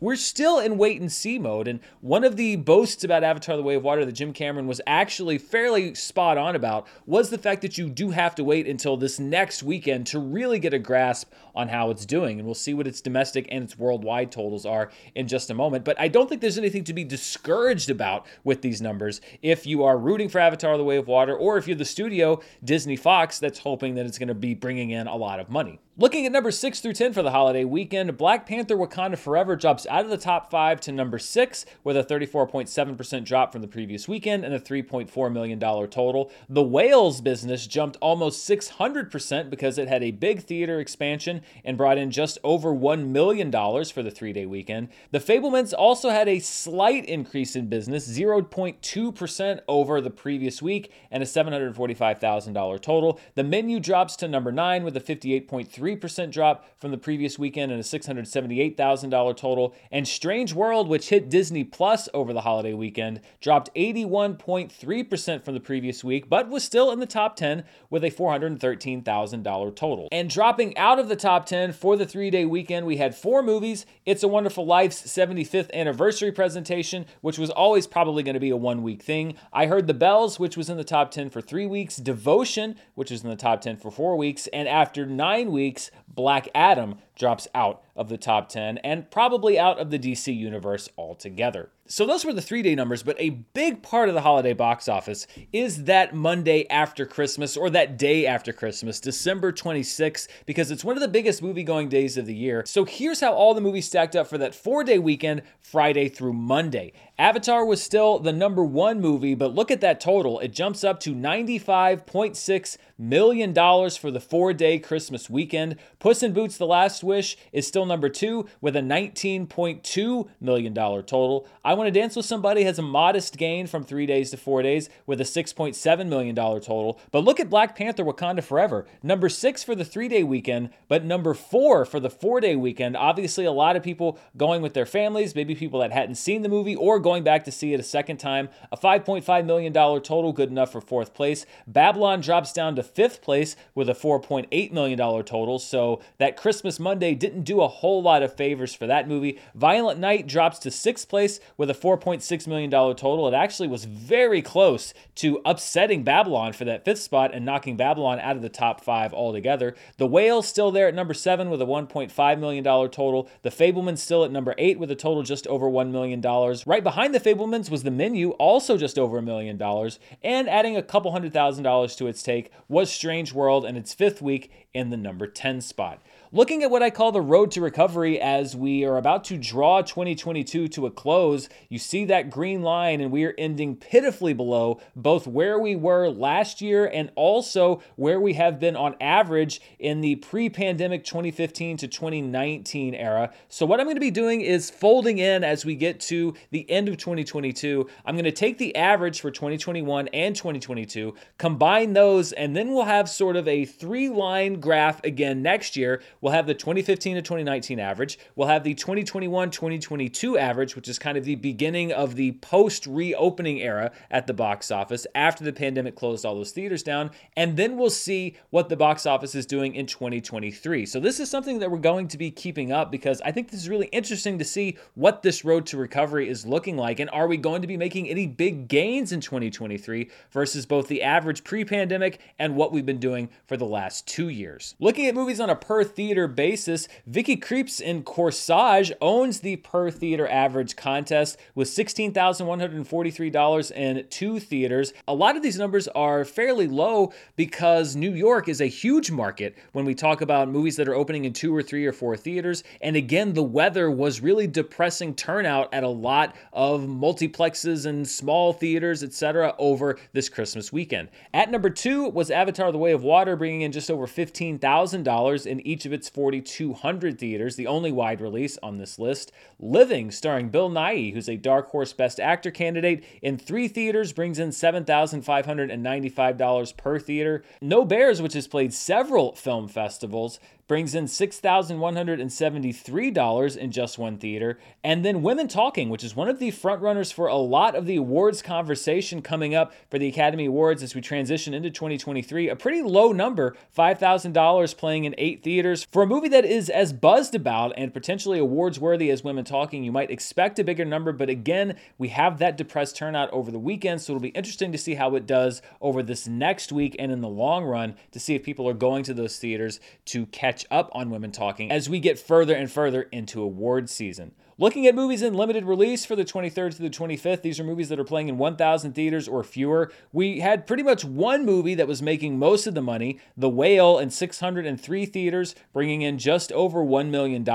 we're 0.00 0.16
still 0.16 0.58
in 0.58 0.78
wait 0.78 1.00
and 1.00 1.12
see 1.12 1.38
mode. 1.38 1.68
And 1.68 1.80
one 2.00 2.24
of 2.24 2.36
the 2.36 2.56
boasts 2.56 3.04
about 3.04 3.22
Avatar 3.22 3.56
The 3.56 3.62
Way 3.62 3.76
of 3.76 3.84
Water 3.84 4.04
that 4.04 4.12
Jim 4.12 4.32
Cameron 4.32 4.66
was 4.66 4.80
actually 4.86 5.38
fairly 5.38 5.94
spot 5.94 6.38
on 6.38 6.56
about 6.56 6.86
was 7.06 7.30
the 7.30 7.38
fact 7.38 7.62
that 7.62 7.78
you 7.78 7.88
do 7.88 8.10
have 8.10 8.34
to 8.36 8.44
wait 8.44 8.66
until 8.66 8.96
this 8.96 9.18
next 9.20 9.62
weekend 9.62 10.06
to 10.08 10.18
really 10.18 10.58
get 10.58 10.74
a 10.74 10.78
grasp 10.78 11.30
on 11.54 11.68
how 11.68 11.90
it's 11.90 12.06
doing. 12.06 12.38
And 12.38 12.46
we'll 12.46 12.54
see 12.54 12.74
what 12.74 12.86
its 12.86 13.00
domestic 13.00 13.46
and 13.50 13.64
its 13.64 13.78
worldwide 13.78 14.32
totals 14.32 14.66
are 14.66 14.90
in 15.14 15.28
just 15.28 15.50
a 15.50 15.54
moment. 15.54 15.84
But 15.84 16.00
I 16.00 16.08
don't 16.08 16.28
think 16.28 16.40
there's 16.40 16.58
anything 16.58 16.84
to 16.84 16.92
be 16.92 17.04
discouraged 17.04 17.90
about 17.90 18.26
with 18.44 18.62
these 18.62 18.80
numbers 18.80 19.20
if 19.42 19.66
you 19.66 19.84
are 19.84 19.98
rooting 19.98 20.28
for 20.28 20.38
Avatar 20.38 20.76
The 20.76 20.84
Way 20.84 20.96
of 20.96 21.08
Water 21.08 21.36
or 21.36 21.58
if 21.58 21.66
you're 21.66 21.76
the 21.76 21.84
studio, 21.84 22.40
Disney 22.64 22.96
Fox, 22.96 23.38
that's 23.38 23.60
hoping 23.60 23.94
that 23.94 24.06
it's 24.06 24.18
going 24.18 24.28
to 24.28 24.34
be 24.34 24.54
bringing 24.54 24.90
in 24.90 25.06
a 25.06 25.16
lot 25.16 25.40
of 25.40 25.50
money. 25.50 25.80
Looking 26.00 26.24
at 26.24 26.32
number 26.32 26.50
6 26.50 26.80
through 26.80 26.94
10 26.94 27.12
for 27.12 27.22
the 27.22 27.30
holiday 27.30 27.64
weekend, 27.64 28.16
Black 28.16 28.46
Panther 28.46 28.74
Wakanda 28.74 29.18
Forever 29.18 29.54
drops 29.54 29.86
out 29.86 30.06
of 30.06 30.10
the 30.10 30.16
top 30.16 30.50
5 30.50 30.80
to 30.80 30.92
number 30.92 31.18
6 31.18 31.66
with 31.84 31.94
a 31.94 32.02
34.7% 32.02 33.24
drop 33.24 33.52
from 33.52 33.60
the 33.60 33.68
previous 33.68 34.08
weekend 34.08 34.42
and 34.42 34.54
a 34.54 34.58
$3.4 34.58 35.30
million 35.30 35.60
total. 35.60 36.30
The 36.48 36.62
Whales 36.62 37.20
business 37.20 37.66
jumped 37.66 37.98
almost 38.00 38.48
600% 38.48 39.50
because 39.50 39.76
it 39.76 39.88
had 39.88 40.02
a 40.02 40.10
big 40.10 40.42
theater 40.42 40.80
expansion 40.80 41.39
and 41.64 41.76
brought 41.76 41.98
in 41.98 42.10
just 42.10 42.38
over 42.42 42.72
$1 42.72 43.08
million 43.08 43.50
for 43.52 44.02
the 44.02 44.10
three 44.10 44.32
day 44.32 44.46
weekend. 44.46 44.88
The 45.10 45.20
Fabelmans 45.20 45.74
also 45.76 46.10
had 46.10 46.28
a 46.28 46.38
slight 46.38 47.04
increase 47.04 47.56
in 47.56 47.68
business, 47.68 48.08
0.2% 48.08 49.60
over 49.68 50.00
the 50.00 50.10
previous 50.10 50.62
week, 50.62 50.92
and 51.10 51.22
a 51.22 51.26
$745,000 51.26 52.80
total. 52.80 53.20
The 53.34 53.44
menu 53.44 53.80
drops 53.80 54.16
to 54.16 54.28
number 54.28 54.52
9 54.52 54.84
with 54.84 54.96
a 54.96 55.00
58.3 55.00 56.00
3% 56.00 56.30
drop 56.30 56.66
from 56.78 56.90
the 56.90 56.98
previous 56.98 57.38
weekend 57.38 57.72
and 57.72 57.80
a 57.80 57.84
$678,000 57.84 59.36
total. 59.36 59.74
And 59.90 60.06
Strange 60.06 60.52
World, 60.54 60.88
which 60.88 61.08
hit 61.08 61.30
Disney 61.30 61.64
Plus 61.64 62.08
over 62.14 62.32
the 62.32 62.42
holiday 62.42 62.74
weekend, 62.74 63.20
dropped 63.40 63.70
81.3% 63.74 65.44
from 65.44 65.54
the 65.54 65.60
previous 65.60 66.04
week, 66.04 66.28
but 66.28 66.48
was 66.48 66.64
still 66.64 66.90
in 66.90 67.00
the 67.00 67.06
top 67.06 67.36
10 67.36 67.64
with 67.88 68.04
a 68.04 68.10
$413,000 68.10 69.76
total. 69.76 70.08
And 70.12 70.30
dropping 70.30 70.76
out 70.76 70.98
of 70.98 71.08
the 71.08 71.16
top 71.16 71.29
10 71.38 71.72
for 71.72 71.96
the 71.96 72.04
three 72.04 72.28
day 72.28 72.44
weekend, 72.44 72.86
we 72.86 72.96
had 72.96 73.14
four 73.14 73.42
movies 73.42 73.86
It's 74.04 74.24
a 74.24 74.28
Wonderful 74.28 74.66
Life's 74.66 75.00
75th 75.02 75.72
anniversary 75.72 76.32
presentation, 76.32 77.06
which 77.20 77.38
was 77.38 77.50
always 77.50 77.86
probably 77.86 78.22
going 78.24 78.34
to 78.34 78.40
be 78.40 78.50
a 78.50 78.56
one 78.56 78.82
week 78.82 79.02
thing. 79.02 79.34
I 79.52 79.66
Heard 79.66 79.86
the 79.86 79.94
Bells, 79.94 80.40
which 80.40 80.56
was 80.56 80.68
in 80.68 80.76
the 80.76 80.84
top 80.84 81.12
10 81.12 81.30
for 81.30 81.40
three 81.40 81.66
weeks. 81.66 81.96
Devotion, 81.96 82.74
which 82.96 83.12
was 83.12 83.22
in 83.22 83.30
the 83.30 83.36
top 83.36 83.60
10 83.60 83.76
for 83.76 83.92
four 83.92 84.16
weeks. 84.16 84.48
And 84.48 84.66
after 84.66 85.06
nine 85.06 85.52
weeks, 85.52 85.92
Black 86.08 86.48
Adam 86.54 86.96
drops 87.20 87.46
out 87.54 87.82
of 87.94 88.08
the 88.08 88.18
top 88.18 88.48
10 88.48 88.78
and 88.78 89.08
probably 89.10 89.58
out 89.58 89.78
of 89.78 89.90
the 89.90 89.98
DC 89.98 90.34
universe 90.34 90.88
altogether. 90.98 91.70
So 91.86 92.06
those 92.06 92.24
were 92.24 92.32
the 92.32 92.40
three 92.40 92.62
day 92.62 92.74
numbers, 92.74 93.02
but 93.02 93.16
a 93.18 93.30
big 93.30 93.82
part 93.82 94.08
of 94.08 94.14
the 94.14 94.20
holiday 94.20 94.54
box 94.54 94.88
office 94.88 95.26
is 95.52 95.84
that 95.84 96.14
Monday 96.14 96.66
after 96.68 97.04
Christmas 97.04 97.56
or 97.56 97.68
that 97.70 97.98
day 97.98 98.26
after 98.26 98.52
Christmas, 98.52 99.00
December 99.00 99.52
26th, 99.52 100.28
because 100.46 100.70
it's 100.70 100.84
one 100.84 100.96
of 100.96 101.02
the 101.02 101.08
biggest 101.08 101.42
movie 101.42 101.64
going 101.64 101.88
days 101.88 102.16
of 102.16 102.26
the 102.26 102.34
year. 102.34 102.62
So 102.64 102.84
here's 102.84 103.20
how 103.20 103.32
all 103.32 103.54
the 103.54 103.60
movies 103.60 103.86
stacked 103.86 104.16
up 104.16 104.28
for 104.28 104.38
that 104.38 104.54
four 104.54 104.82
day 104.84 104.98
weekend, 104.98 105.42
Friday 105.60 106.08
through 106.08 106.34
Monday. 106.34 106.92
Avatar 107.20 107.66
was 107.66 107.82
still 107.82 108.18
the 108.18 108.32
number 108.32 108.64
one 108.64 108.98
movie, 108.98 109.34
but 109.34 109.54
look 109.54 109.70
at 109.70 109.82
that 109.82 110.00
total. 110.00 110.38
It 110.38 110.54
jumps 110.54 110.82
up 110.82 111.00
to 111.00 111.14
$95.6 111.14 112.78
million 112.96 113.54
for 113.54 114.10
the 114.10 114.20
four 114.20 114.54
day 114.54 114.78
Christmas 114.78 115.28
weekend. 115.28 115.76
Puss 115.98 116.22
in 116.22 116.32
Boots 116.32 116.56
The 116.56 116.66
Last 116.66 117.04
Wish 117.04 117.36
is 117.52 117.66
still 117.66 117.84
number 117.84 118.08
two 118.08 118.46
with 118.62 118.74
a 118.74 118.80
$19.2 118.80 120.28
million 120.40 120.74
total. 120.74 121.46
I 121.62 121.74
Want 121.74 121.88
to 121.88 122.00
Dance 122.00 122.16
with 122.16 122.24
Somebody 122.24 122.64
has 122.64 122.78
a 122.78 122.82
modest 122.82 123.36
gain 123.36 123.66
from 123.66 123.84
three 123.84 124.06
days 124.06 124.30
to 124.30 124.38
four 124.38 124.62
days 124.62 124.88
with 125.04 125.20
a 125.20 125.24
$6.7 125.24 126.06
million 126.06 126.34
total. 126.34 126.98
But 127.10 127.24
look 127.24 127.38
at 127.38 127.50
Black 127.50 127.76
Panther 127.76 128.04
Wakanda 128.04 128.42
Forever, 128.42 128.86
number 129.02 129.28
six 129.28 129.62
for 129.62 129.74
the 129.74 129.84
three 129.84 130.08
day 130.08 130.22
weekend, 130.22 130.70
but 130.88 131.04
number 131.04 131.34
four 131.34 131.84
for 131.84 132.00
the 132.00 132.08
four 132.08 132.40
day 132.40 132.56
weekend. 132.56 132.96
Obviously, 132.96 133.44
a 133.44 133.52
lot 133.52 133.76
of 133.76 133.82
people 133.82 134.18
going 134.38 134.62
with 134.62 134.72
their 134.72 134.86
families, 134.86 135.34
maybe 135.34 135.54
people 135.54 135.80
that 135.80 135.92
hadn't 135.92 136.14
seen 136.14 136.40
the 136.40 136.48
movie 136.48 136.76
or 136.76 136.98
going 136.98 137.09
back 137.18 137.44
to 137.44 137.52
see 137.52 137.74
it 137.74 137.80
a 137.80 137.82
second 137.82 138.18
time. 138.18 138.48
A 138.70 138.76
$5.5 138.76 139.44
million 139.44 139.72
total, 139.72 140.32
good 140.32 140.50
enough 140.50 140.70
for 140.72 140.80
fourth 140.80 141.12
place. 141.12 141.44
Babylon 141.66 142.20
drops 142.20 142.52
down 142.52 142.76
to 142.76 142.82
fifth 142.82 143.20
place 143.20 143.56
with 143.74 143.88
a 143.88 143.94
$4.8 143.94 144.72
million 144.72 144.98
total. 144.98 145.58
So 145.58 146.00
that 146.18 146.36
Christmas 146.36 146.78
Monday 146.78 147.14
didn't 147.14 147.42
do 147.42 147.60
a 147.60 147.68
whole 147.68 148.02
lot 148.02 148.22
of 148.22 148.36
favors 148.36 148.74
for 148.74 148.86
that 148.86 149.08
movie. 149.08 149.38
Violent 149.54 149.98
Night 149.98 150.26
drops 150.26 150.58
to 150.60 150.70
sixth 150.70 151.08
place 151.08 151.40
with 151.56 151.70
a 151.70 151.74
$4.6 151.74 152.46
million 152.46 152.70
total. 152.70 153.26
It 153.26 153.34
actually 153.34 153.68
was 153.68 153.84
very 153.84 154.42
close 154.42 154.94
to 155.16 155.40
upsetting 155.44 156.04
Babylon 156.04 156.52
for 156.52 156.64
that 156.64 156.84
fifth 156.84 157.00
spot 157.00 157.34
and 157.34 157.44
knocking 157.44 157.76
Babylon 157.76 158.20
out 158.20 158.36
of 158.36 158.42
the 158.42 158.48
top 158.48 158.82
five 158.82 159.12
altogether. 159.12 159.74
The 159.96 160.06
Whale 160.06 160.42
still 160.42 160.70
there 160.70 160.88
at 160.88 160.94
number 160.94 161.14
seven 161.14 161.50
with 161.50 161.60
a 161.60 161.66
$1.5 161.66 162.38
million 162.38 162.64
total. 162.64 163.28
The 163.42 163.50
Fabelmans 163.50 163.98
still 163.98 164.24
at 164.24 164.30
number 164.30 164.54
eight 164.58 164.78
with 164.78 164.90
a 164.90 164.94
total 164.94 165.22
just 165.22 165.46
over 165.46 165.66
$1 165.66 165.90
million. 165.90 166.20
Right 166.66 166.84
behind 166.84 166.99
the 167.08 167.20
Fabelmans 167.20 167.70
was 167.70 167.82
the 167.82 167.90
menu, 167.90 168.30
also 168.32 168.76
just 168.76 168.98
over 168.98 169.18
a 169.18 169.22
million 169.22 169.56
dollars. 169.56 169.98
And 170.22 170.48
adding 170.48 170.76
a 170.76 170.82
couple 170.82 171.12
hundred 171.12 171.32
thousand 171.32 171.64
dollars 171.64 171.96
to 171.96 172.06
its 172.06 172.22
take 172.22 172.50
was 172.68 172.90
Strange 172.90 173.32
World 173.32 173.64
in 173.64 173.76
its 173.76 173.94
fifth 173.94 174.20
week 174.20 174.50
in 174.74 174.90
the 174.90 174.96
number 174.96 175.26
10 175.26 175.60
spot. 175.60 176.02
Looking 176.32 176.62
at 176.62 176.70
what 176.70 176.80
I 176.80 176.90
call 176.90 177.10
the 177.10 177.20
road 177.20 177.50
to 177.52 177.60
recovery 177.60 178.20
as 178.20 178.54
we 178.54 178.84
are 178.84 178.96
about 178.96 179.24
to 179.24 179.36
draw 179.36 179.82
2022 179.82 180.68
to 180.68 180.86
a 180.86 180.90
close, 180.92 181.48
you 181.68 181.76
see 181.76 182.04
that 182.04 182.30
green 182.30 182.62
line, 182.62 183.00
and 183.00 183.10
we 183.10 183.24
are 183.24 183.34
ending 183.36 183.74
pitifully 183.74 184.32
below 184.32 184.80
both 184.94 185.26
where 185.26 185.58
we 185.58 185.74
were 185.74 186.08
last 186.08 186.60
year 186.60 186.86
and 186.86 187.10
also 187.16 187.82
where 187.96 188.20
we 188.20 188.34
have 188.34 188.60
been 188.60 188.76
on 188.76 188.94
average 189.00 189.60
in 189.80 190.02
the 190.02 190.14
pre 190.14 190.48
pandemic 190.48 191.02
2015 191.02 191.78
to 191.78 191.88
2019 191.88 192.94
era. 192.94 193.32
So, 193.48 193.66
what 193.66 193.80
I'm 193.80 193.86
going 193.86 193.96
to 193.96 194.00
be 194.00 194.12
doing 194.12 194.40
is 194.40 194.70
folding 194.70 195.18
in 195.18 195.42
as 195.42 195.64
we 195.64 195.74
get 195.74 195.98
to 196.02 196.34
the 196.52 196.70
end 196.70 196.88
of 196.88 196.96
2022. 196.96 197.88
I'm 198.06 198.14
going 198.14 198.24
to 198.24 198.30
take 198.30 198.56
the 198.56 198.76
average 198.76 199.20
for 199.20 199.32
2021 199.32 200.06
and 200.12 200.36
2022, 200.36 201.12
combine 201.38 201.92
those, 201.92 202.30
and 202.30 202.54
then 202.54 202.72
we'll 202.72 202.84
have 202.84 203.08
sort 203.08 203.34
of 203.34 203.48
a 203.48 203.64
three 203.64 204.08
line 204.08 204.60
graph 204.60 205.02
again 205.02 205.42
next 205.42 205.76
year. 205.76 206.00
We'll 206.20 206.34
have 206.34 206.46
the 206.46 206.54
2015 206.54 207.16
to 207.16 207.22
2019 207.22 207.78
average, 207.78 208.18
we'll 208.36 208.48
have 208.48 208.62
the 208.62 208.74
2021 208.74 209.50
2022 209.50 210.36
average, 210.36 210.76
which 210.76 210.86
is 210.86 210.98
kind 210.98 211.16
of 211.16 211.24
the 211.24 211.36
beginning 211.36 211.92
of 211.92 212.14
the 212.14 212.32
post 212.32 212.86
reopening 212.86 213.62
era 213.62 213.90
at 214.10 214.26
the 214.26 214.34
box 214.34 214.70
office 214.70 215.06
after 215.14 215.44
the 215.44 215.52
pandemic 215.52 215.96
closed 215.96 216.26
all 216.26 216.34
those 216.34 216.52
theaters 216.52 216.82
down, 216.82 217.10
and 217.36 217.56
then 217.56 217.78
we'll 217.78 217.88
see 217.88 218.36
what 218.50 218.68
the 218.68 218.76
box 218.76 219.06
office 219.06 219.34
is 219.34 219.46
doing 219.46 219.74
in 219.74 219.86
2023. 219.86 220.84
So, 220.84 221.00
this 221.00 221.20
is 221.20 221.30
something 221.30 221.58
that 221.60 221.70
we're 221.70 221.78
going 221.78 222.08
to 222.08 222.18
be 222.18 222.30
keeping 222.30 222.70
up 222.70 222.90
because 222.90 223.22
I 223.22 223.32
think 223.32 223.50
this 223.50 223.60
is 223.60 223.70
really 223.70 223.86
interesting 223.86 224.38
to 224.38 224.44
see 224.44 224.76
what 224.94 225.22
this 225.22 225.42
road 225.42 225.64
to 225.66 225.78
recovery 225.78 226.28
is 226.28 226.44
looking 226.44 226.76
like. 226.76 227.00
And 227.00 227.08
are 227.10 227.28
we 227.28 227.38
going 227.38 227.62
to 227.62 227.68
be 227.68 227.78
making 227.78 228.08
any 228.08 228.26
big 228.26 228.68
gains 228.68 229.12
in 229.12 229.20
2023 229.22 230.10
versus 230.32 230.66
both 230.66 230.88
the 230.88 231.02
average 231.02 231.44
pre 231.44 231.64
pandemic 231.64 232.20
and 232.38 232.56
what 232.56 232.72
we've 232.72 232.84
been 232.84 233.00
doing 233.00 233.30
for 233.46 233.56
the 233.56 233.64
last 233.64 234.06
two 234.06 234.28
years? 234.28 234.74
Looking 234.80 235.06
at 235.06 235.14
movies 235.14 235.40
on 235.40 235.48
a 235.48 235.56
per 235.56 235.82
theater 235.82 236.09
basis, 236.10 236.88
Vicky 237.06 237.36
Krieps 237.36 237.80
in 237.80 238.02
Corsage 238.02 238.92
owns 239.00 239.40
the 239.40 239.56
per 239.56 239.90
theater 239.90 240.28
average 240.28 240.76
contest 240.76 241.38
with 241.54 241.68
$16,143 241.68 243.72
in 243.72 244.06
two 244.10 244.38
theaters. 244.38 244.92
A 245.06 245.14
lot 245.14 245.36
of 245.36 245.42
these 245.42 245.58
numbers 245.58 245.88
are 245.88 246.24
fairly 246.24 246.66
low 246.66 247.12
because 247.36 247.96
New 247.96 248.12
York 248.12 248.48
is 248.48 248.60
a 248.60 248.66
huge 248.66 249.10
market 249.10 249.56
when 249.72 249.84
we 249.84 249.94
talk 249.94 250.20
about 250.20 250.48
movies 250.48 250.76
that 250.76 250.88
are 250.88 250.94
opening 250.94 251.24
in 251.24 251.32
two 251.32 251.54
or 251.54 251.62
three 251.62 251.86
or 251.86 251.92
four 251.92 252.16
theaters. 252.16 252.62
And 252.80 252.96
again, 252.96 253.32
the 253.32 253.42
weather 253.42 253.90
was 253.90 254.20
really 254.20 254.46
depressing 254.46 255.14
turnout 255.14 255.72
at 255.72 255.84
a 255.84 255.88
lot 255.88 256.34
of 256.52 256.82
multiplexes 256.82 257.86
and 257.86 258.06
small 258.06 258.52
theaters, 258.52 259.02
etc., 259.02 259.54
over 259.58 259.98
this 260.12 260.28
Christmas 260.28 260.72
weekend. 260.72 261.08
At 261.32 261.50
number 261.50 261.70
two 261.70 262.08
was 262.08 262.30
Avatar 262.30 262.72
The 262.72 262.78
Way 262.78 262.92
of 262.92 263.02
Water, 263.02 263.36
bringing 263.36 263.62
in 263.62 263.72
just 263.72 263.90
over 263.90 264.06
$15,000 264.06 265.46
in 265.46 265.66
each 265.66 265.86
of 265.86 265.92
its 265.92 265.99
4,200 266.08 267.18
theaters, 267.18 267.56
the 267.56 267.66
only 267.66 267.90
wide 267.92 268.20
release 268.20 268.58
on 268.62 268.78
this 268.78 268.98
list. 268.98 269.32
Living, 269.58 270.10
starring 270.10 270.48
Bill 270.48 270.70
Nighy, 270.70 271.12
who's 271.12 271.28
a 271.28 271.36
Dark 271.36 271.68
Horse 271.70 271.92
Best 271.92 272.18
Actor 272.18 272.52
candidate, 272.52 273.04
in 273.22 273.36
three 273.36 273.68
theaters 273.68 274.12
brings 274.12 274.38
in 274.38 274.48
$7,595 274.50 276.76
per 276.76 276.98
theater. 276.98 277.44
No 277.60 277.84
Bears, 277.84 278.22
which 278.22 278.34
has 278.34 278.48
played 278.48 278.72
several 278.72 279.34
film 279.34 279.68
festivals, 279.68 280.40
brings 280.70 280.94
in 280.94 281.06
$6,173 281.06 283.56
in 283.56 283.72
just 283.72 283.98
one 283.98 284.16
theater. 284.18 284.56
And 284.84 285.04
then 285.04 285.20
Women 285.20 285.48
Talking, 285.48 285.88
which 285.88 286.04
is 286.04 286.14
one 286.14 286.28
of 286.28 286.38
the 286.38 286.52
frontrunners 286.52 287.12
for 287.12 287.26
a 287.26 287.34
lot 287.34 287.74
of 287.74 287.86
the 287.86 287.96
awards 287.96 288.40
conversation 288.40 289.20
coming 289.20 289.52
up 289.52 289.72
for 289.90 289.98
the 289.98 290.06
Academy 290.06 290.46
Awards 290.46 290.84
as 290.84 290.94
we 290.94 291.00
transition 291.00 291.54
into 291.54 291.70
2023. 291.70 292.48
A 292.48 292.54
pretty 292.54 292.82
low 292.82 293.10
number, 293.10 293.56
$5,000 293.76 294.76
playing 294.76 295.06
in 295.06 295.14
eight 295.18 295.42
theaters. 295.42 295.88
For 295.90 296.04
a 296.04 296.06
movie 296.06 296.28
that 296.28 296.44
is 296.44 296.70
as 296.70 296.92
buzzed 296.92 297.34
about 297.34 297.72
and 297.76 297.92
potentially 297.92 298.38
awards 298.38 298.78
worthy 298.78 299.10
as 299.10 299.24
Women 299.24 299.44
Talking, 299.44 299.82
you 299.82 299.90
might 299.90 300.12
expect 300.12 300.60
a 300.60 300.64
bigger 300.64 300.84
number, 300.84 301.10
but 301.10 301.28
again, 301.28 301.74
we 301.98 302.10
have 302.10 302.38
that 302.38 302.56
depressed 302.56 302.94
turnout 302.94 303.28
over 303.30 303.50
the 303.50 303.58
weekend, 303.58 304.02
so 304.02 304.12
it'll 304.12 304.20
be 304.20 304.28
interesting 304.28 304.70
to 304.70 304.78
see 304.78 304.94
how 304.94 305.16
it 305.16 305.26
does 305.26 305.62
over 305.80 306.00
this 306.00 306.28
next 306.28 306.70
week 306.70 306.94
and 307.00 307.10
in 307.10 307.22
the 307.22 307.28
long 307.28 307.64
run 307.64 307.96
to 308.12 308.20
see 308.20 308.36
if 308.36 308.44
people 308.44 308.68
are 308.68 308.72
going 308.72 309.02
to 309.02 309.12
those 309.12 309.36
theaters 309.36 309.80
to 310.04 310.26
catch 310.26 310.59
catch 310.60 310.66
up 310.70 310.90
on 310.92 311.10
Women 311.10 311.32
Talking 311.32 311.70
as 311.70 311.88
we 311.88 312.00
get 312.00 312.18
further 312.18 312.54
and 312.54 312.70
further 312.70 313.02
into 313.02 313.42
award 313.42 313.88
season. 313.88 314.32
Looking 314.60 314.86
at 314.86 314.94
movies 314.94 315.22
in 315.22 315.32
limited 315.32 315.64
release 315.64 316.04
for 316.04 316.14
the 316.14 316.22
23rd 316.22 316.76
to 316.76 316.82
the 316.82 316.90
25th, 316.90 317.40
these 317.40 317.58
are 317.58 317.64
movies 317.64 317.88
that 317.88 317.98
are 317.98 318.04
playing 318.04 318.28
in 318.28 318.36
1,000 318.36 318.92
theaters 318.92 319.26
or 319.26 319.42
fewer. 319.42 319.90
We 320.12 320.40
had 320.40 320.66
pretty 320.66 320.82
much 320.82 321.02
one 321.02 321.46
movie 321.46 321.74
that 321.76 321.88
was 321.88 322.02
making 322.02 322.38
most 322.38 322.66
of 322.66 322.74
the 322.74 322.82
money, 322.82 323.18
The 323.38 323.48
Whale, 323.48 323.98
in 323.98 324.10
603 324.10 325.06
theaters, 325.06 325.54
bringing 325.72 326.02
in 326.02 326.18
just 326.18 326.52
over 326.52 326.84
$1 326.84 327.08
million. 327.08 327.48